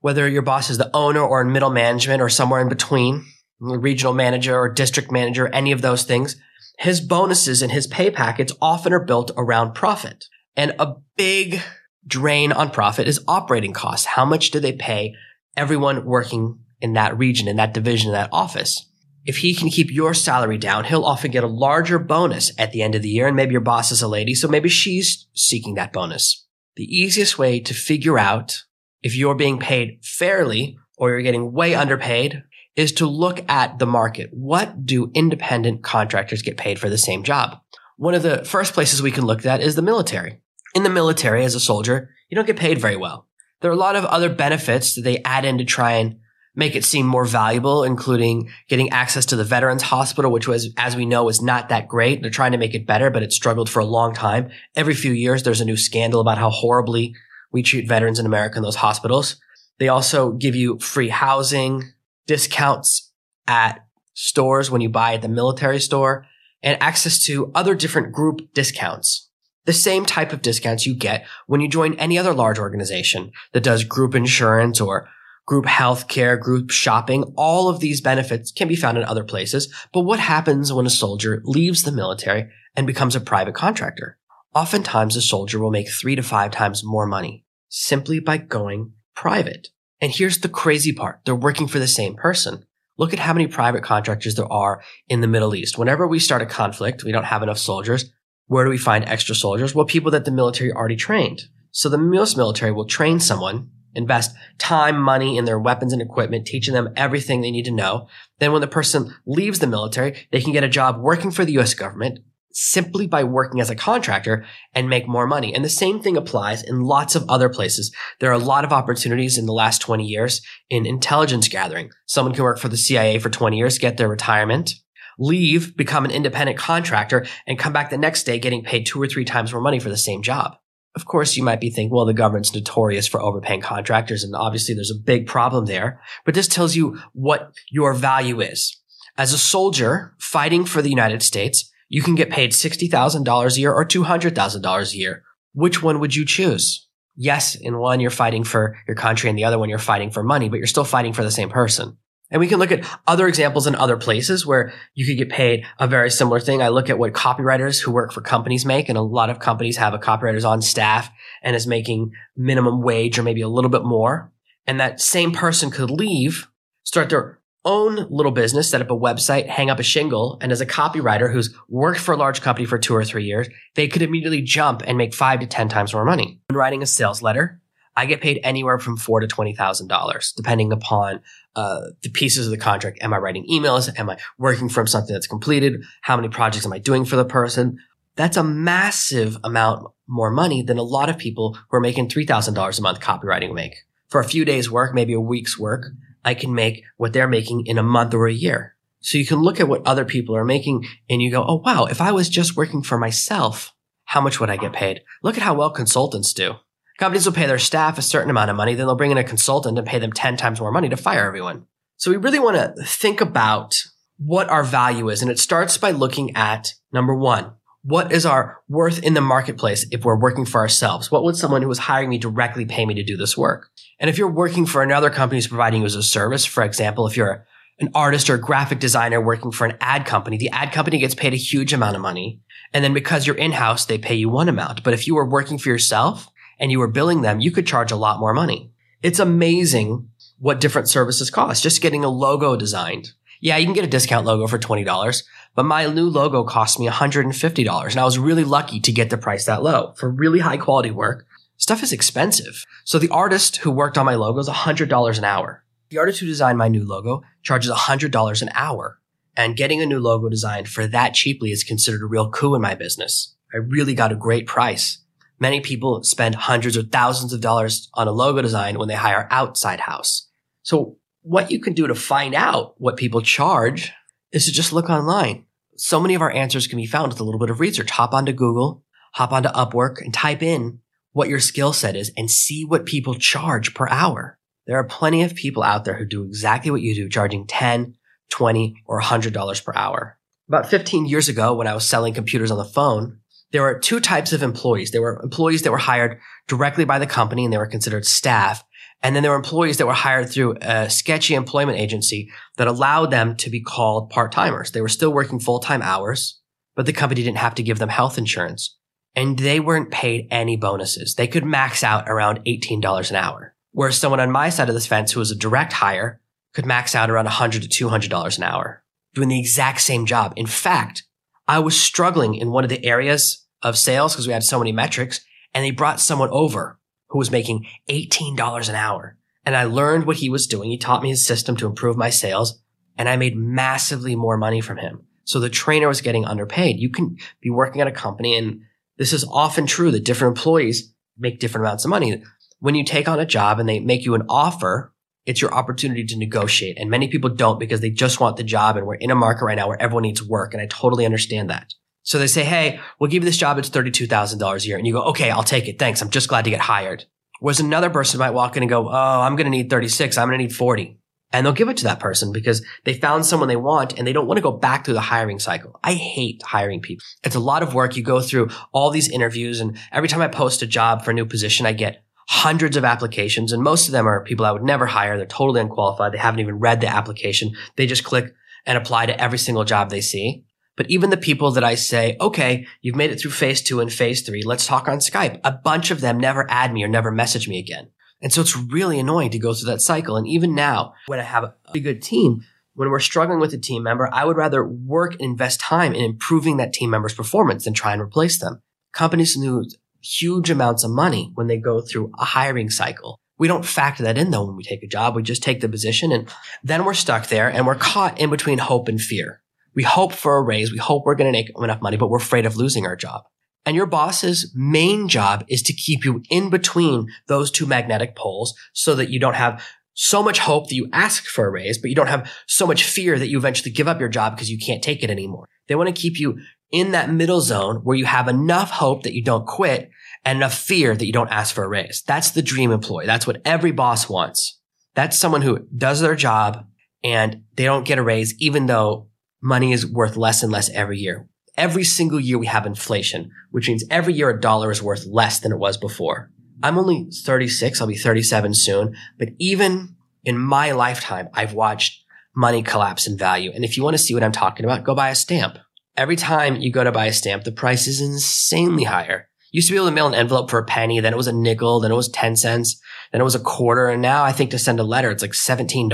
whether 0.00 0.28
your 0.28 0.42
boss 0.42 0.70
is 0.70 0.78
the 0.78 0.90
owner 0.94 1.20
or 1.20 1.40
in 1.40 1.52
middle 1.52 1.70
management 1.70 2.22
or 2.22 2.28
somewhere 2.28 2.60
in 2.60 2.68
between, 2.68 3.26
regional 3.60 4.14
manager 4.14 4.56
or 4.56 4.68
district 4.68 5.12
manager, 5.12 5.48
any 5.48 5.72
of 5.72 5.82
those 5.82 6.04
things, 6.04 6.36
his 6.78 7.00
bonuses 7.00 7.60
and 7.60 7.70
his 7.70 7.86
pay 7.86 8.10
packets 8.10 8.54
often 8.60 8.92
are 8.92 9.04
built 9.04 9.30
around 9.36 9.74
profit. 9.74 10.24
And 10.56 10.74
a 10.78 10.94
big 11.16 11.60
drain 12.06 12.52
on 12.52 12.70
profit 12.70 13.06
is 13.06 13.22
operating 13.28 13.72
costs. 13.72 14.06
How 14.06 14.24
much 14.24 14.50
do 14.50 14.60
they 14.60 14.72
pay 14.72 15.14
everyone 15.56 16.06
working 16.06 16.58
in 16.80 16.94
that 16.94 17.16
region, 17.18 17.48
in 17.48 17.56
that 17.56 17.74
division, 17.74 18.08
in 18.08 18.14
that 18.14 18.30
office? 18.32 18.86
If 19.26 19.38
he 19.38 19.54
can 19.54 19.68
keep 19.68 19.90
your 19.90 20.14
salary 20.14 20.56
down, 20.56 20.84
he'll 20.84 21.04
often 21.04 21.30
get 21.30 21.44
a 21.44 21.48
larger 21.48 21.98
bonus 21.98 22.52
at 22.58 22.72
the 22.72 22.82
end 22.82 22.94
of 22.94 23.02
the 23.02 23.10
year. 23.10 23.26
And 23.26 23.36
maybe 23.36 23.52
your 23.52 23.60
boss 23.60 23.92
is 23.92 24.00
a 24.00 24.08
lady, 24.08 24.34
so 24.34 24.48
maybe 24.48 24.70
she's 24.70 25.26
seeking 25.34 25.74
that 25.74 25.92
bonus. 25.92 26.46
The 26.76 26.84
easiest 26.84 27.38
way 27.38 27.60
to 27.60 27.74
figure 27.74 28.18
out 28.18 28.62
if 29.02 29.16
you're 29.16 29.34
being 29.34 29.58
paid 29.58 30.00
fairly 30.02 30.78
or 30.96 31.10
you're 31.10 31.22
getting 31.22 31.52
way 31.52 31.74
underpaid 31.74 32.42
is 32.76 32.92
to 32.92 33.06
look 33.06 33.48
at 33.48 33.78
the 33.78 33.86
market. 33.86 34.30
What 34.32 34.86
do 34.86 35.10
independent 35.14 35.82
contractors 35.82 36.42
get 36.42 36.56
paid 36.56 36.78
for 36.78 36.88
the 36.88 36.98
same 36.98 37.22
job? 37.22 37.58
One 37.96 38.14
of 38.14 38.22
the 38.22 38.44
first 38.44 38.74
places 38.74 39.02
we 39.02 39.10
can 39.10 39.24
look 39.24 39.44
at 39.44 39.60
is 39.60 39.74
the 39.74 39.82
military. 39.82 40.40
In 40.74 40.84
the 40.84 40.90
military, 40.90 41.44
as 41.44 41.54
a 41.54 41.60
soldier, 41.60 42.10
you 42.28 42.36
don't 42.36 42.46
get 42.46 42.56
paid 42.56 42.78
very 42.78 42.96
well. 42.96 43.26
There 43.60 43.70
are 43.70 43.74
a 43.74 43.78
lot 43.78 43.96
of 43.96 44.04
other 44.04 44.28
benefits 44.28 44.94
that 44.94 45.02
they 45.02 45.18
add 45.24 45.44
in 45.44 45.58
to 45.58 45.64
try 45.64 45.92
and 45.92 46.16
make 46.54 46.74
it 46.74 46.84
seem 46.84 47.06
more 47.06 47.24
valuable, 47.24 47.84
including 47.84 48.50
getting 48.68 48.90
access 48.90 49.26
to 49.26 49.36
the 49.36 49.44
Veterans 49.44 49.82
Hospital, 49.82 50.32
which 50.32 50.48
was, 50.48 50.72
as 50.76 50.96
we 50.96 51.06
know, 51.06 51.28
is 51.28 51.42
not 51.42 51.68
that 51.68 51.88
great. 51.88 52.22
They're 52.22 52.30
trying 52.30 52.52
to 52.52 52.58
make 52.58 52.74
it 52.74 52.86
better, 52.86 53.10
but 53.10 53.22
it 53.22 53.32
struggled 53.32 53.68
for 53.68 53.80
a 53.80 53.84
long 53.84 54.14
time. 54.14 54.50
Every 54.74 54.94
few 54.94 55.12
years, 55.12 55.42
there's 55.42 55.60
a 55.60 55.66
new 55.66 55.76
scandal 55.76 56.20
about 56.20 56.38
how 56.38 56.50
horribly 56.50 57.14
we 57.52 57.62
treat 57.62 57.88
veterans 57.88 58.18
in 58.18 58.26
America 58.26 58.56
in 58.56 58.62
those 58.62 58.76
hospitals. 58.76 59.36
They 59.78 59.88
also 59.88 60.32
give 60.32 60.54
you 60.54 60.78
free 60.78 61.08
housing, 61.08 61.92
discounts 62.26 63.12
at 63.46 63.84
stores 64.14 64.70
when 64.70 64.80
you 64.80 64.88
buy 64.88 65.14
at 65.14 65.22
the 65.22 65.28
military 65.28 65.80
store, 65.80 66.26
and 66.62 66.80
access 66.82 67.24
to 67.24 67.50
other 67.54 67.74
different 67.74 68.12
group 68.12 68.52
discounts. 68.54 69.28
The 69.64 69.72
same 69.72 70.04
type 70.04 70.32
of 70.32 70.42
discounts 70.42 70.86
you 70.86 70.94
get 70.94 71.26
when 71.46 71.60
you 71.60 71.68
join 71.68 71.94
any 71.94 72.18
other 72.18 72.34
large 72.34 72.58
organization 72.58 73.32
that 73.52 73.62
does 73.62 73.84
group 73.84 74.14
insurance 74.14 74.80
or 74.80 75.08
group 75.46 75.64
healthcare, 75.64 76.38
group 76.38 76.70
shopping. 76.70 77.24
All 77.36 77.68
of 77.68 77.80
these 77.80 78.00
benefits 78.00 78.52
can 78.52 78.68
be 78.68 78.76
found 78.76 78.96
in 78.96 79.04
other 79.04 79.24
places. 79.24 79.74
But 79.92 80.02
what 80.02 80.20
happens 80.20 80.72
when 80.72 80.86
a 80.86 80.90
soldier 80.90 81.42
leaves 81.44 81.82
the 81.82 81.92
military 81.92 82.48
and 82.76 82.86
becomes 82.86 83.16
a 83.16 83.20
private 83.20 83.54
contractor? 83.54 84.16
Oftentimes 84.52 85.14
a 85.14 85.22
soldier 85.22 85.60
will 85.60 85.70
make 85.70 85.88
three 85.88 86.16
to 86.16 86.22
five 86.22 86.50
times 86.50 86.82
more 86.82 87.06
money 87.06 87.44
simply 87.68 88.18
by 88.18 88.36
going 88.36 88.92
private. 89.14 89.68
And 90.00 90.10
here's 90.10 90.38
the 90.38 90.48
crazy 90.48 90.92
part. 90.92 91.20
They're 91.24 91.36
working 91.36 91.68
for 91.68 91.78
the 91.78 91.86
same 91.86 92.16
person. 92.16 92.64
Look 92.98 93.12
at 93.12 93.20
how 93.20 93.32
many 93.32 93.46
private 93.46 93.84
contractors 93.84 94.34
there 94.34 94.52
are 94.52 94.82
in 95.08 95.20
the 95.20 95.28
Middle 95.28 95.54
East. 95.54 95.78
Whenever 95.78 96.04
we 96.04 96.18
start 96.18 96.42
a 96.42 96.46
conflict, 96.46 97.04
we 97.04 97.12
don't 97.12 97.24
have 97.24 97.44
enough 97.44 97.58
soldiers. 97.58 98.10
Where 98.46 98.64
do 98.64 98.70
we 98.70 98.78
find 98.78 99.04
extra 99.04 99.36
soldiers? 99.36 99.72
Well, 99.72 99.86
people 99.86 100.10
that 100.10 100.24
the 100.24 100.32
military 100.32 100.72
already 100.72 100.96
trained. 100.96 101.42
So 101.70 101.88
the 101.88 102.00
US 102.20 102.36
military 102.36 102.72
will 102.72 102.86
train 102.86 103.20
someone, 103.20 103.70
invest 103.94 104.34
time, 104.58 105.00
money 105.00 105.38
in 105.38 105.44
their 105.44 105.60
weapons 105.60 105.92
and 105.92 106.02
equipment, 106.02 106.46
teaching 106.46 106.74
them 106.74 106.92
everything 106.96 107.40
they 107.40 107.52
need 107.52 107.66
to 107.66 107.70
know. 107.70 108.08
Then 108.40 108.50
when 108.50 108.62
the 108.62 108.66
person 108.66 109.14
leaves 109.26 109.60
the 109.60 109.68
military, 109.68 110.26
they 110.32 110.40
can 110.40 110.52
get 110.52 110.64
a 110.64 110.68
job 110.68 110.98
working 110.98 111.30
for 111.30 111.44
the 111.44 111.56
US 111.60 111.74
government, 111.74 112.18
simply 112.52 113.06
by 113.06 113.24
working 113.24 113.60
as 113.60 113.70
a 113.70 113.76
contractor 113.76 114.44
and 114.74 114.88
make 114.88 115.08
more 115.08 115.26
money. 115.26 115.54
And 115.54 115.64
the 115.64 115.68
same 115.68 116.00
thing 116.00 116.16
applies 116.16 116.62
in 116.62 116.80
lots 116.80 117.14
of 117.14 117.24
other 117.28 117.48
places. 117.48 117.94
There 118.18 118.30
are 118.30 118.34
a 118.34 118.38
lot 118.38 118.64
of 118.64 118.72
opportunities 118.72 119.38
in 119.38 119.46
the 119.46 119.52
last 119.52 119.80
20 119.80 120.04
years 120.04 120.42
in 120.68 120.86
intelligence 120.86 121.48
gathering. 121.48 121.90
Someone 122.06 122.34
can 122.34 122.44
work 122.44 122.58
for 122.58 122.68
the 122.68 122.76
CIA 122.76 123.18
for 123.18 123.30
20 123.30 123.56
years, 123.56 123.78
get 123.78 123.96
their 123.96 124.08
retirement, 124.08 124.74
leave, 125.18 125.76
become 125.76 126.04
an 126.04 126.10
independent 126.10 126.58
contractor, 126.58 127.26
and 127.46 127.58
come 127.58 127.72
back 127.72 127.90
the 127.90 127.98
next 127.98 128.24
day 128.24 128.38
getting 128.38 128.64
paid 128.64 128.86
two 128.86 129.00
or 129.00 129.06
three 129.06 129.24
times 129.24 129.52
more 129.52 129.62
money 129.62 129.78
for 129.78 129.90
the 129.90 129.96
same 129.96 130.22
job. 130.22 130.56
Of 130.96 131.04
course, 131.04 131.36
you 131.36 131.44
might 131.44 131.60
be 131.60 131.70
thinking, 131.70 131.94
well, 131.94 132.04
the 132.04 132.12
government's 132.12 132.52
notorious 132.52 133.06
for 133.06 133.20
overpaying 133.20 133.60
contractors, 133.60 134.24
and 134.24 134.34
obviously 134.34 134.74
there's 134.74 134.90
a 134.90 135.00
big 135.00 135.26
problem 135.28 135.66
there. 135.66 136.00
But 136.24 136.34
this 136.34 136.48
tells 136.48 136.74
you 136.74 136.98
what 137.12 137.52
your 137.70 137.94
value 137.94 138.40
is. 138.40 138.76
As 139.16 139.32
a 139.32 139.38
soldier 139.38 140.14
fighting 140.18 140.64
for 140.64 140.82
the 140.82 140.90
United 140.90 141.22
States, 141.22 141.70
you 141.90 142.02
can 142.02 142.14
get 142.14 142.30
paid 142.30 142.52
$60,000 142.52 143.56
a 143.56 143.60
year 143.60 143.72
or 143.72 143.84
$200,000 143.84 144.92
a 144.92 144.96
year. 144.96 145.24
Which 145.52 145.82
one 145.82 146.00
would 146.00 146.14
you 146.14 146.24
choose? 146.24 146.86
Yes, 147.16 147.56
in 147.56 147.76
one 147.78 148.00
you're 148.00 148.10
fighting 148.10 148.44
for 148.44 148.78
your 148.86 148.94
country 148.94 149.28
and 149.28 149.36
the 149.36 149.44
other 149.44 149.58
one 149.58 149.68
you're 149.68 149.78
fighting 149.78 150.10
for 150.10 150.22
money, 150.22 150.48
but 150.48 150.56
you're 150.56 150.66
still 150.66 150.84
fighting 150.84 151.12
for 151.12 151.24
the 151.24 151.30
same 151.30 151.50
person. 151.50 151.98
And 152.30 152.38
we 152.38 152.46
can 152.46 152.60
look 152.60 152.70
at 152.70 152.86
other 153.08 153.26
examples 153.26 153.66
in 153.66 153.74
other 153.74 153.96
places 153.96 154.46
where 154.46 154.72
you 154.94 155.04
could 155.04 155.18
get 155.18 155.30
paid 155.30 155.66
a 155.80 155.88
very 155.88 156.10
similar 156.10 156.38
thing. 156.38 156.62
I 156.62 156.68
look 156.68 156.88
at 156.88 156.98
what 156.98 157.12
copywriters 157.12 157.82
who 157.82 157.90
work 157.90 158.12
for 158.12 158.20
companies 158.20 158.64
make, 158.64 158.88
and 158.88 158.96
a 158.96 159.02
lot 159.02 159.30
of 159.30 159.40
companies 159.40 159.76
have 159.78 159.92
a 159.92 159.98
copywriters 159.98 160.48
on 160.48 160.62
staff 160.62 161.10
and 161.42 161.56
is 161.56 161.66
making 161.66 162.12
minimum 162.36 162.82
wage 162.82 163.18
or 163.18 163.24
maybe 163.24 163.40
a 163.40 163.48
little 163.48 163.70
bit 163.70 163.84
more. 163.84 164.32
And 164.64 164.78
that 164.78 165.00
same 165.00 165.32
person 165.32 165.72
could 165.72 165.90
leave, 165.90 166.46
start 166.84 167.10
their 167.10 167.39
own 167.64 168.06
little 168.10 168.32
business, 168.32 168.70
set 168.70 168.80
up 168.80 168.90
a 168.90 168.96
website, 168.96 169.46
hang 169.46 169.70
up 169.70 169.78
a 169.78 169.82
shingle. 169.82 170.38
And 170.40 170.50
as 170.52 170.60
a 170.60 170.66
copywriter 170.66 171.32
who's 171.32 171.54
worked 171.68 172.00
for 172.00 172.12
a 172.12 172.16
large 172.16 172.40
company 172.40 172.66
for 172.66 172.78
two 172.78 172.94
or 172.94 173.04
three 173.04 173.24
years, 173.24 173.48
they 173.74 173.88
could 173.88 174.02
immediately 174.02 174.42
jump 174.42 174.82
and 174.86 174.96
make 174.96 175.14
five 175.14 175.40
to 175.40 175.46
10 175.46 175.68
times 175.68 175.92
more 175.92 176.04
money. 176.04 176.40
When 176.48 176.56
writing 176.56 176.82
a 176.82 176.86
sales 176.86 177.22
letter, 177.22 177.60
I 177.96 178.06
get 178.06 178.20
paid 178.20 178.40
anywhere 178.42 178.78
from 178.78 178.96
four 178.96 179.20
to 179.20 179.26
twenty 179.26 179.54
thousand 179.54 179.88
dollars, 179.88 180.32
depending 180.36 180.72
upon 180.72 181.20
uh, 181.56 181.80
the 182.02 182.08
pieces 182.08 182.46
of 182.46 182.50
the 182.50 182.56
contract. 182.56 182.98
Am 183.02 183.12
I 183.12 183.18
writing 183.18 183.46
emails? 183.50 183.90
Am 183.98 184.08
I 184.08 184.16
working 184.38 184.68
from 184.68 184.86
something 184.86 185.12
that's 185.12 185.26
completed? 185.26 185.82
How 186.02 186.16
many 186.16 186.28
projects 186.28 186.64
am 186.64 186.72
I 186.72 186.78
doing 186.78 187.04
for 187.04 187.16
the 187.16 187.24
person? 187.24 187.78
That's 188.16 188.36
a 188.36 188.44
massive 188.44 189.36
amount 189.44 189.86
more 190.06 190.30
money 190.30 190.62
than 190.62 190.78
a 190.78 190.82
lot 190.82 191.08
of 191.08 191.18
people 191.18 191.58
who 191.68 191.76
are 191.76 191.80
making 191.80 192.08
three 192.08 192.24
thousand 192.24 192.54
dollars 192.54 192.78
a 192.78 192.82
month 192.82 193.00
copywriting 193.00 193.52
make. 193.54 193.74
For 194.08 194.20
a 194.20 194.24
few 194.24 194.44
days' 194.44 194.70
work, 194.70 194.94
maybe 194.94 195.12
a 195.12 195.20
week's 195.20 195.58
work, 195.58 195.86
I 196.24 196.34
can 196.34 196.54
make 196.54 196.82
what 196.96 197.12
they're 197.12 197.28
making 197.28 197.66
in 197.66 197.78
a 197.78 197.82
month 197.82 198.14
or 198.14 198.26
a 198.26 198.32
year. 198.32 198.76
So 199.00 199.16
you 199.16 199.26
can 199.26 199.40
look 199.40 199.60
at 199.60 199.68
what 199.68 199.86
other 199.86 200.04
people 200.04 200.36
are 200.36 200.44
making 200.44 200.86
and 201.08 201.22
you 201.22 201.30
go, 201.30 201.44
oh 201.46 201.62
wow, 201.64 201.86
if 201.86 202.00
I 202.00 202.12
was 202.12 202.28
just 202.28 202.56
working 202.56 202.82
for 202.82 202.98
myself, 202.98 203.72
how 204.04 204.20
much 204.20 204.40
would 204.40 204.50
I 204.50 204.56
get 204.56 204.72
paid? 204.72 205.02
Look 205.22 205.36
at 205.36 205.42
how 205.42 205.54
well 205.54 205.70
consultants 205.70 206.34
do. 206.34 206.54
Companies 206.98 207.24
will 207.24 207.32
pay 207.32 207.46
their 207.46 207.58
staff 207.58 207.96
a 207.96 208.02
certain 208.02 208.28
amount 208.28 208.50
of 208.50 208.56
money, 208.56 208.74
then 208.74 208.86
they'll 208.86 208.96
bring 208.96 209.10
in 209.10 209.16
a 209.16 209.24
consultant 209.24 209.78
and 209.78 209.86
pay 209.86 209.98
them 209.98 210.12
10 210.12 210.36
times 210.36 210.60
more 210.60 210.70
money 210.70 210.90
to 210.90 210.98
fire 210.98 211.26
everyone. 211.26 211.66
So 211.96 212.10
we 212.10 212.18
really 212.18 212.38
want 212.38 212.56
to 212.56 212.84
think 212.84 213.22
about 213.22 213.76
what 214.18 214.50
our 214.50 214.62
value 214.62 215.08
is. 215.08 215.22
And 215.22 215.30
it 215.30 215.38
starts 215.38 215.78
by 215.78 215.92
looking 215.92 216.36
at 216.36 216.74
number 216.92 217.14
one, 217.14 217.52
what 217.82 218.12
is 218.12 218.26
our 218.26 218.60
worth 218.68 219.02
in 219.02 219.14
the 219.14 219.22
marketplace 219.22 219.86
if 219.90 220.04
we're 220.04 220.20
working 220.20 220.44
for 220.44 220.60
ourselves? 220.60 221.10
What 221.10 221.24
would 221.24 221.36
someone 221.36 221.62
who 221.62 221.68
was 221.68 221.78
hiring 221.78 222.10
me 222.10 222.18
directly 222.18 222.66
pay 222.66 222.84
me 222.84 222.92
to 222.94 223.02
do 223.02 223.16
this 223.16 223.38
work? 223.38 223.69
And 224.00 224.10
if 224.10 224.18
you're 224.18 224.28
working 224.28 224.66
for 224.66 224.82
another 224.82 225.10
company 225.10 225.36
who's 225.36 225.46
providing 225.46 225.82
you 225.82 225.86
as 225.86 225.94
a 225.94 226.02
service, 226.02 226.44
for 226.44 226.64
example, 226.64 227.06
if 227.06 227.16
you're 227.16 227.46
an 227.78 227.90
artist 227.94 228.28
or 228.28 228.34
a 228.34 228.40
graphic 228.40 228.80
designer 228.80 229.20
working 229.20 229.52
for 229.52 229.66
an 229.66 229.76
ad 229.80 230.04
company, 230.06 230.36
the 230.36 230.50
ad 230.50 230.72
company 230.72 230.98
gets 230.98 231.14
paid 231.14 231.32
a 231.32 231.36
huge 231.36 231.72
amount 231.72 231.94
of 231.94 232.02
money. 232.02 232.40
And 232.72 232.82
then 232.82 232.94
because 232.94 233.26
you're 233.26 233.36
in-house, 233.36 233.84
they 233.84 233.98
pay 233.98 234.14
you 234.14 234.28
one 234.28 234.48
amount. 234.48 234.82
But 234.82 234.94
if 234.94 235.06
you 235.06 235.14
were 235.14 235.28
working 235.28 235.58
for 235.58 235.68
yourself, 235.68 236.28
and 236.60 236.70
you 236.70 236.78
were 236.78 236.86
billing 236.86 237.22
them, 237.22 237.40
you 237.40 237.50
could 237.50 237.66
charge 237.66 237.90
a 237.90 237.96
lot 237.96 238.20
more 238.20 238.34
money. 238.34 238.70
It's 239.02 239.18
amazing 239.18 240.08
what 240.38 240.60
different 240.60 240.88
services 240.88 241.30
cost. 241.30 241.62
Just 241.62 241.80
getting 241.80 242.04
a 242.04 242.10
logo 242.10 242.54
designed. 242.54 243.12
Yeah, 243.40 243.56
you 243.56 243.64
can 243.64 243.74
get 243.74 243.84
a 243.84 243.88
discount 243.88 244.26
logo 244.26 244.46
for 244.46 244.58
$20, 244.58 245.22
but 245.54 245.64
my 245.64 245.86
new 245.86 246.10
logo 246.10 246.44
cost 246.44 246.78
me 246.78 246.86
$150. 246.86 247.90
And 247.90 247.98
I 247.98 248.04
was 248.04 248.18
really 248.18 248.44
lucky 248.44 248.78
to 248.80 248.92
get 248.92 249.08
the 249.08 249.16
price 249.16 249.46
that 249.46 249.62
low 249.62 249.94
for 249.96 250.10
really 250.10 250.40
high 250.40 250.58
quality 250.58 250.90
work. 250.90 251.26
Stuff 251.60 251.82
is 251.82 251.92
expensive. 251.92 252.64
So 252.84 252.98
the 252.98 253.10
artist 253.10 253.58
who 253.58 253.70
worked 253.70 253.98
on 253.98 254.06
my 254.06 254.14
logo 254.14 254.40
is 254.40 254.48
$100 254.48 255.18
an 255.18 255.24
hour. 255.24 255.62
The 255.90 255.98
artist 255.98 256.18
who 256.18 256.26
designed 256.26 256.56
my 256.56 256.68
new 256.68 256.82
logo 256.82 257.20
charges 257.42 257.70
$100 257.70 258.42
an 258.42 258.48
hour. 258.54 258.98
And 259.36 259.58
getting 259.58 259.82
a 259.82 259.86
new 259.86 260.00
logo 260.00 260.30
designed 260.30 260.70
for 260.70 260.86
that 260.86 261.12
cheaply 261.12 261.50
is 261.50 261.62
considered 261.62 262.00
a 262.02 262.06
real 262.06 262.30
coup 262.30 262.54
in 262.54 262.62
my 262.62 262.74
business. 262.74 263.36
I 263.52 263.58
really 263.58 263.92
got 263.92 264.10
a 264.10 264.16
great 264.16 264.46
price. 264.46 265.04
Many 265.38 265.60
people 265.60 266.02
spend 266.02 266.34
hundreds 266.34 266.78
or 266.78 266.82
thousands 266.82 267.34
of 267.34 267.42
dollars 267.42 267.90
on 267.92 268.08
a 268.08 268.12
logo 268.12 268.40
design 268.40 268.78
when 268.78 268.88
they 268.88 268.94
hire 268.94 269.28
outside 269.30 269.80
house. 269.80 270.28
So 270.62 270.96
what 271.20 271.50
you 271.50 271.60
can 271.60 271.74
do 271.74 271.86
to 271.86 271.94
find 271.94 272.34
out 272.34 272.74
what 272.78 272.96
people 272.96 273.20
charge 273.20 273.92
is 274.32 274.46
to 274.46 274.52
just 274.52 274.72
look 274.72 274.88
online. 274.88 275.44
So 275.76 276.00
many 276.00 276.14
of 276.14 276.22
our 276.22 276.32
answers 276.32 276.66
can 276.66 276.78
be 276.78 276.86
found 276.86 277.12
with 277.12 277.20
a 277.20 277.24
little 277.24 277.38
bit 277.38 277.50
of 277.50 277.60
research. 277.60 277.90
Hop 277.90 278.14
onto 278.14 278.32
Google, 278.32 278.82
hop 279.12 279.32
onto 279.32 279.50
Upwork 279.50 280.00
and 280.00 280.14
type 280.14 280.42
in 280.42 280.80
what 281.12 281.28
your 281.28 281.40
skill 281.40 281.72
set 281.72 281.96
is 281.96 282.12
and 282.16 282.30
see 282.30 282.64
what 282.64 282.86
people 282.86 283.14
charge 283.14 283.74
per 283.74 283.88
hour. 283.88 284.38
There 284.66 284.78
are 284.78 284.84
plenty 284.84 285.22
of 285.22 285.34
people 285.34 285.62
out 285.62 285.84
there 285.84 285.96
who 285.96 286.04
do 286.04 286.24
exactly 286.24 286.70
what 286.70 286.82
you 286.82 286.94
do, 286.94 287.08
charging 287.08 287.46
10, 287.46 287.94
20, 288.30 288.74
or 288.86 289.00
$100 289.00 289.64
per 289.64 289.72
hour. 289.74 290.18
About 290.48 290.68
15 290.68 291.06
years 291.06 291.28
ago, 291.28 291.54
when 291.54 291.66
I 291.66 291.74
was 291.74 291.88
selling 291.88 292.14
computers 292.14 292.50
on 292.50 292.58
the 292.58 292.64
phone, 292.64 293.18
there 293.52 293.62
were 293.62 293.78
two 293.78 293.98
types 293.98 294.32
of 294.32 294.42
employees. 294.42 294.92
There 294.92 295.02
were 295.02 295.20
employees 295.22 295.62
that 295.62 295.72
were 295.72 295.78
hired 295.78 296.20
directly 296.46 296.84
by 296.84 296.98
the 296.98 297.06
company 297.06 297.44
and 297.44 297.52
they 297.52 297.58
were 297.58 297.66
considered 297.66 298.06
staff. 298.06 298.64
And 299.02 299.16
then 299.16 299.22
there 299.22 299.32
were 299.32 299.38
employees 299.38 299.78
that 299.78 299.86
were 299.86 299.92
hired 299.92 300.28
through 300.28 300.56
a 300.60 300.88
sketchy 300.90 301.34
employment 301.34 301.78
agency 301.78 302.30
that 302.58 302.68
allowed 302.68 303.10
them 303.10 303.34
to 303.36 303.50
be 303.50 303.60
called 303.60 304.10
part-timers. 304.10 304.70
They 304.70 304.82
were 304.82 304.88
still 304.88 305.12
working 305.12 305.40
full-time 305.40 305.82
hours, 305.82 306.40
but 306.76 306.86
the 306.86 306.92
company 306.92 307.22
didn't 307.22 307.38
have 307.38 307.54
to 307.56 307.62
give 307.62 307.78
them 307.78 307.88
health 307.88 308.18
insurance 308.18 308.76
and 309.14 309.38
they 309.38 309.60
weren't 309.60 309.90
paid 309.90 310.28
any 310.30 310.56
bonuses. 310.56 311.14
They 311.14 311.26
could 311.26 311.44
max 311.44 311.82
out 311.82 312.08
around 312.08 312.44
$18 312.46 313.10
an 313.10 313.16
hour. 313.16 313.54
Whereas 313.72 313.98
someone 313.98 314.20
on 314.20 314.30
my 314.30 314.48
side 314.48 314.68
of 314.68 314.74
this 314.74 314.86
fence 314.86 315.12
who 315.12 315.20
was 315.20 315.30
a 315.30 315.36
direct 315.36 315.72
hire 315.72 316.20
could 316.54 316.66
max 316.66 316.94
out 316.94 317.10
around 317.10 317.26
100 317.26 317.62
to 317.62 317.84
$200 317.88 318.36
an 318.36 318.44
hour 318.44 318.82
doing 319.14 319.28
the 319.28 319.40
exact 319.40 319.80
same 319.80 320.06
job. 320.06 320.32
In 320.36 320.46
fact, 320.46 321.04
I 321.48 321.58
was 321.58 321.80
struggling 321.80 322.34
in 322.34 322.50
one 322.50 322.64
of 322.64 322.70
the 322.70 322.84
areas 322.84 323.46
of 323.62 323.76
sales 323.76 324.14
because 324.14 324.26
we 324.26 324.32
had 324.32 324.44
so 324.44 324.58
many 324.58 324.72
metrics 324.72 325.20
and 325.52 325.64
they 325.64 325.70
brought 325.70 326.00
someone 326.00 326.30
over 326.30 326.78
who 327.08 327.18
was 327.18 327.30
making 327.30 327.66
$18 327.88 328.68
an 328.68 328.74
hour. 328.74 329.16
And 329.44 329.56
I 329.56 329.64
learned 329.64 330.06
what 330.06 330.18
he 330.18 330.30
was 330.30 330.46
doing. 330.46 330.70
He 330.70 330.78
taught 330.78 331.02
me 331.02 331.10
his 331.10 331.26
system 331.26 331.56
to 331.56 331.66
improve 331.66 331.96
my 331.96 332.10
sales 332.10 332.60
and 332.96 333.08
I 333.08 333.16
made 333.16 333.36
massively 333.36 334.14
more 334.14 334.36
money 334.36 334.60
from 334.60 334.76
him. 334.76 335.06
So 335.24 335.40
the 335.40 335.48
trainer 335.48 335.88
was 335.88 336.00
getting 336.00 336.24
underpaid. 336.24 336.78
You 336.78 336.90
can 336.90 337.16
be 337.40 337.50
working 337.50 337.80
at 337.80 337.88
a 337.88 337.92
company 337.92 338.36
and 338.36 338.62
this 339.00 339.14
is 339.14 339.24
often 339.24 339.64
true 339.64 339.90
that 339.92 340.04
different 340.04 340.36
employees 340.36 340.92
make 341.18 341.40
different 341.40 341.64
amounts 341.64 341.86
of 341.86 341.88
money. 341.88 342.22
When 342.58 342.74
you 342.74 342.84
take 342.84 343.08
on 343.08 343.18
a 343.18 343.24
job 343.24 343.58
and 343.58 343.66
they 343.66 343.80
make 343.80 344.04
you 344.04 344.14
an 344.14 344.26
offer, 344.28 344.92
it's 345.24 345.40
your 345.40 345.54
opportunity 345.54 346.04
to 346.04 346.18
negotiate. 346.18 346.76
And 346.78 346.90
many 346.90 347.08
people 347.08 347.30
don't 347.30 347.58
because 347.58 347.80
they 347.80 347.88
just 347.88 348.20
want 348.20 348.36
the 348.36 348.42
job. 348.44 348.76
And 348.76 348.86
we're 348.86 348.96
in 348.96 349.10
a 349.10 349.14
market 349.14 349.46
right 349.46 349.56
now 349.56 349.68
where 349.68 349.80
everyone 349.80 350.02
needs 350.02 350.22
work. 350.22 350.52
And 350.52 350.60
I 350.60 350.66
totally 350.66 351.06
understand 351.06 351.48
that. 351.48 351.72
So 352.02 352.18
they 352.18 352.26
say, 352.26 352.44
Hey, 352.44 352.78
we'll 352.98 353.08
give 353.08 353.22
you 353.22 353.28
this 353.28 353.38
job. 353.38 353.56
It's 353.56 353.70
$32,000 353.70 354.64
a 354.64 354.66
year. 354.68 354.76
And 354.76 354.86
you 354.86 354.92
go, 354.92 355.04
okay, 355.04 355.30
I'll 355.30 355.42
take 355.42 355.66
it. 355.66 355.78
Thanks. 355.78 356.02
I'm 356.02 356.10
just 356.10 356.28
glad 356.28 356.44
to 356.44 356.50
get 356.50 356.60
hired. 356.60 357.06
Whereas 357.40 357.58
another 357.58 357.88
person 357.88 358.18
might 358.18 358.34
walk 358.34 358.58
in 358.58 358.62
and 358.62 358.68
go, 358.68 358.86
Oh, 358.86 358.92
I'm 358.92 359.34
going 359.34 359.46
to 359.46 359.50
need 359.50 359.70
36. 359.70 360.18
I'm 360.18 360.28
going 360.28 360.38
to 360.38 360.44
need 360.44 360.54
40. 360.54 360.99
And 361.32 361.46
they'll 361.46 361.52
give 361.52 361.68
it 361.68 361.76
to 361.78 361.84
that 361.84 362.00
person 362.00 362.32
because 362.32 362.64
they 362.84 362.94
found 362.94 363.24
someone 363.24 363.48
they 363.48 363.56
want 363.56 363.96
and 363.96 364.06
they 364.06 364.12
don't 364.12 364.26
want 364.26 364.38
to 364.38 364.42
go 364.42 364.50
back 364.50 364.84
through 364.84 364.94
the 364.94 365.00
hiring 365.00 365.38
cycle. 365.38 365.78
I 365.84 365.94
hate 365.94 366.42
hiring 366.42 366.80
people. 366.80 367.04
It's 367.22 367.36
a 367.36 367.40
lot 367.40 367.62
of 367.62 367.72
work. 367.72 367.96
You 367.96 368.02
go 368.02 368.20
through 368.20 368.48
all 368.72 368.90
these 368.90 369.08
interviews 369.08 369.60
and 369.60 369.78
every 369.92 370.08
time 370.08 370.20
I 370.20 370.28
post 370.28 370.62
a 370.62 370.66
job 370.66 371.04
for 371.04 371.12
a 371.12 371.14
new 371.14 371.24
position, 371.24 371.66
I 371.66 371.72
get 371.72 372.02
hundreds 372.28 372.76
of 372.76 372.84
applications 372.84 373.52
and 373.52 373.62
most 373.62 373.86
of 373.86 373.92
them 373.92 374.06
are 374.06 374.24
people 374.24 374.44
I 374.44 374.50
would 374.50 374.64
never 374.64 374.86
hire. 374.86 375.16
They're 375.16 375.26
totally 375.26 375.60
unqualified. 375.60 376.12
They 376.12 376.18
haven't 376.18 376.40
even 376.40 376.58
read 376.58 376.80
the 376.80 376.88
application. 376.88 377.52
They 377.76 377.86
just 377.86 378.04
click 378.04 378.34
and 378.66 378.76
apply 378.76 379.06
to 379.06 379.20
every 379.20 379.38
single 379.38 379.64
job 379.64 379.90
they 379.90 380.00
see. 380.00 380.44
But 380.76 380.90
even 380.90 381.10
the 381.10 381.16
people 381.16 381.50
that 381.52 381.64
I 381.64 381.74
say, 381.74 382.16
okay, 382.20 382.66
you've 382.80 382.96
made 382.96 383.10
it 383.10 383.20
through 383.20 383.32
phase 383.32 383.62
two 383.62 383.80
and 383.80 383.92
phase 383.92 384.22
three. 384.22 384.42
Let's 384.42 384.66
talk 384.66 384.88
on 384.88 384.98
Skype. 384.98 385.40
A 385.44 385.52
bunch 385.52 385.90
of 385.90 386.00
them 386.00 386.18
never 386.18 386.50
add 386.50 386.72
me 386.72 386.82
or 386.82 386.88
never 386.88 387.10
message 387.10 387.48
me 387.48 387.58
again. 387.58 387.90
And 388.22 388.32
so 388.32 388.40
it's 388.40 388.56
really 388.56 388.98
annoying 388.98 389.30
to 389.30 389.38
go 389.38 389.54
through 389.54 389.70
that 389.70 389.80
cycle. 389.80 390.16
And 390.16 390.26
even 390.26 390.54
now, 390.54 390.94
when 391.06 391.20
I 391.20 391.24
have 391.24 391.44
a 391.44 391.80
good 391.80 392.02
team, 392.02 392.42
when 392.74 392.90
we're 392.90 393.00
struggling 393.00 393.40
with 393.40 393.52
a 393.54 393.58
team 393.58 393.82
member, 393.82 394.08
I 394.12 394.24
would 394.24 394.36
rather 394.36 394.66
work 394.66 395.12
and 395.14 395.22
invest 395.22 395.60
time 395.60 395.94
in 395.94 396.04
improving 396.04 396.58
that 396.58 396.72
team 396.72 396.90
member's 396.90 397.14
performance 397.14 397.64
than 397.64 397.74
try 397.74 397.92
and 397.92 398.02
replace 398.02 398.38
them. 398.38 398.60
Companies 398.92 399.36
lose 399.36 399.76
huge 400.02 400.50
amounts 400.50 400.84
of 400.84 400.90
money 400.90 401.30
when 401.34 401.46
they 401.46 401.58
go 401.58 401.80
through 401.80 402.12
a 402.18 402.24
hiring 402.24 402.70
cycle. 402.70 403.18
We 403.38 403.48
don't 403.48 403.64
factor 403.64 404.02
that 404.02 404.18
in 404.18 404.30
though 404.30 404.44
when 404.44 404.56
we 404.56 404.62
take 404.62 404.82
a 404.82 404.86
job. 404.86 405.14
We 405.14 405.22
just 405.22 405.42
take 405.42 405.60
the 405.60 405.68
position 405.68 406.12
and 406.12 406.32
then 406.62 406.84
we're 406.84 406.94
stuck 406.94 407.28
there 407.28 407.48
and 407.48 407.66
we're 407.66 407.74
caught 407.74 408.20
in 408.20 408.30
between 408.30 408.58
hope 408.58 408.88
and 408.88 409.00
fear. 409.00 409.42
We 409.74 409.82
hope 409.82 410.12
for 410.12 410.36
a 410.36 410.42
raise. 410.42 410.72
We 410.72 410.78
hope 410.78 411.04
we're 411.06 411.14
going 411.14 411.32
to 411.32 411.38
make 411.38 411.50
enough 411.56 411.80
money, 411.80 411.96
but 411.96 412.10
we're 412.10 412.18
afraid 412.18 412.44
of 412.44 412.56
losing 412.56 412.86
our 412.86 412.96
job. 412.96 413.24
And 413.66 413.76
your 413.76 413.86
boss's 413.86 414.52
main 414.54 415.08
job 415.08 415.44
is 415.48 415.62
to 415.62 415.72
keep 415.72 416.04
you 416.04 416.22
in 416.30 416.50
between 416.50 417.08
those 417.28 417.50
two 417.50 417.66
magnetic 417.66 418.16
poles 418.16 418.54
so 418.72 418.94
that 418.94 419.10
you 419.10 419.20
don't 419.20 419.34
have 419.34 419.62
so 419.94 420.22
much 420.22 420.38
hope 420.38 420.68
that 420.68 420.74
you 420.74 420.88
ask 420.92 421.26
for 421.26 421.46
a 421.46 421.50
raise, 421.50 421.76
but 421.76 421.90
you 421.90 421.96
don't 421.96 422.06
have 422.06 422.30
so 422.46 422.66
much 422.66 422.84
fear 422.84 423.18
that 423.18 423.28
you 423.28 423.36
eventually 423.36 423.70
give 423.70 423.86
up 423.86 424.00
your 424.00 424.08
job 424.08 424.34
because 424.34 424.50
you 424.50 424.58
can't 424.58 424.82
take 424.82 425.02
it 425.02 425.10
anymore. 425.10 425.46
They 425.68 425.74
want 425.74 425.94
to 425.94 426.00
keep 426.00 426.18
you 426.18 426.38
in 426.70 426.92
that 426.92 427.10
middle 427.10 427.40
zone 427.40 427.80
where 427.82 427.96
you 427.96 428.06
have 428.06 428.28
enough 428.28 428.70
hope 428.70 429.02
that 429.02 429.14
you 429.14 429.22
don't 429.22 429.46
quit 429.46 429.90
and 430.24 430.38
enough 430.38 430.54
fear 430.54 430.96
that 430.96 431.06
you 431.06 431.12
don't 431.12 431.30
ask 431.30 431.54
for 431.54 431.64
a 431.64 431.68
raise. 431.68 432.02
That's 432.06 432.30
the 432.30 432.42
dream 432.42 432.70
employee. 432.70 433.06
That's 433.06 433.26
what 433.26 433.42
every 433.44 433.72
boss 433.72 434.08
wants. 434.08 434.58
That's 434.94 435.18
someone 435.18 435.42
who 435.42 435.66
does 435.76 436.00
their 436.00 436.16
job 436.16 436.64
and 437.02 437.42
they 437.56 437.64
don't 437.64 437.86
get 437.86 437.98
a 437.98 438.02
raise, 438.02 438.34
even 438.38 438.66
though 438.66 439.08
money 439.42 439.72
is 439.72 439.86
worth 439.86 440.16
less 440.16 440.42
and 440.42 440.52
less 440.52 440.70
every 440.70 440.98
year. 440.98 441.28
Every 441.56 441.84
single 441.84 442.20
year 442.20 442.38
we 442.38 442.46
have 442.46 442.66
inflation, 442.66 443.30
which 443.50 443.68
means 443.68 443.84
every 443.90 444.14
year 444.14 444.30
a 444.30 444.40
dollar 444.40 444.70
is 444.70 444.82
worth 444.82 445.06
less 445.06 445.40
than 445.40 445.52
it 445.52 445.58
was 445.58 445.76
before. 445.76 446.30
I'm 446.62 446.78
only 446.78 447.08
36. 447.24 447.80
I'll 447.80 447.86
be 447.86 447.96
37 447.96 448.54
soon. 448.54 448.96
But 449.18 449.30
even 449.38 449.96
in 450.24 450.38
my 450.38 450.72
lifetime, 450.72 451.28
I've 451.34 451.54
watched 451.54 452.04
money 452.34 452.62
collapse 452.62 453.06
in 453.06 453.16
value. 453.16 453.50
And 453.54 453.64
if 453.64 453.76
you 453.76 453.82
want 453.82 453.94
to 453.94 454.02
see 454.02 454.14
what 454.14 454.22
I'm 454.22 454.32
talking 454.32 454.64
about, 454.64 454.84
go 454.84 454.94
buy 454.94 455.10
a 455.10 455.14
stamp. 455.14 455.58
Every 455.96 456.16
time 456.16 456.56
you 456.56 456.72
go 456.72 456.84
to 456.84 456.92
buy 456.92 457.06
a 457.06 457.12
stamp, 457.12 457.44
the 457.44 457.52
price 457.52 457.86
is 457.86 458.00
insanely 458.00 458.84
higher. 458.84 459.28
Used 459.52 459.68
to 459.68 459.72
be 459.72 459.76
able 459.76 459.88
to 459.88 459.92
mail 459.92 460.06
an 460.06 460.14
envelope 460.14 460.48
for 460.48 460.60
a 460.60 460.64
penny, 460.64 461.00
then 461.00 461.12
it 461.12 461.16
was 461.16 461.26
a 461.26 461.32
nickel, 461.32 461.80
then 461.80 461.90
it 461.90 461.96
was 461.96 462.08
10 462.08 462.36
cents, 462.36 462.80
then 463.10 463.20
it 463.20 463.24
was 463.24 463.34
a 463.34 463.40
quarter. 463.40 463.88
And 463.88 464.00
now 464.00 464.22
I 464.22 464.30
think 464.30 464.52
to 464.52 464.58
send 464.58 464.78
a 464.78 464.84
letter, 464.84 465.10
it's 465.10 465.22
like 465.22 465.32
$17 465.32 465.90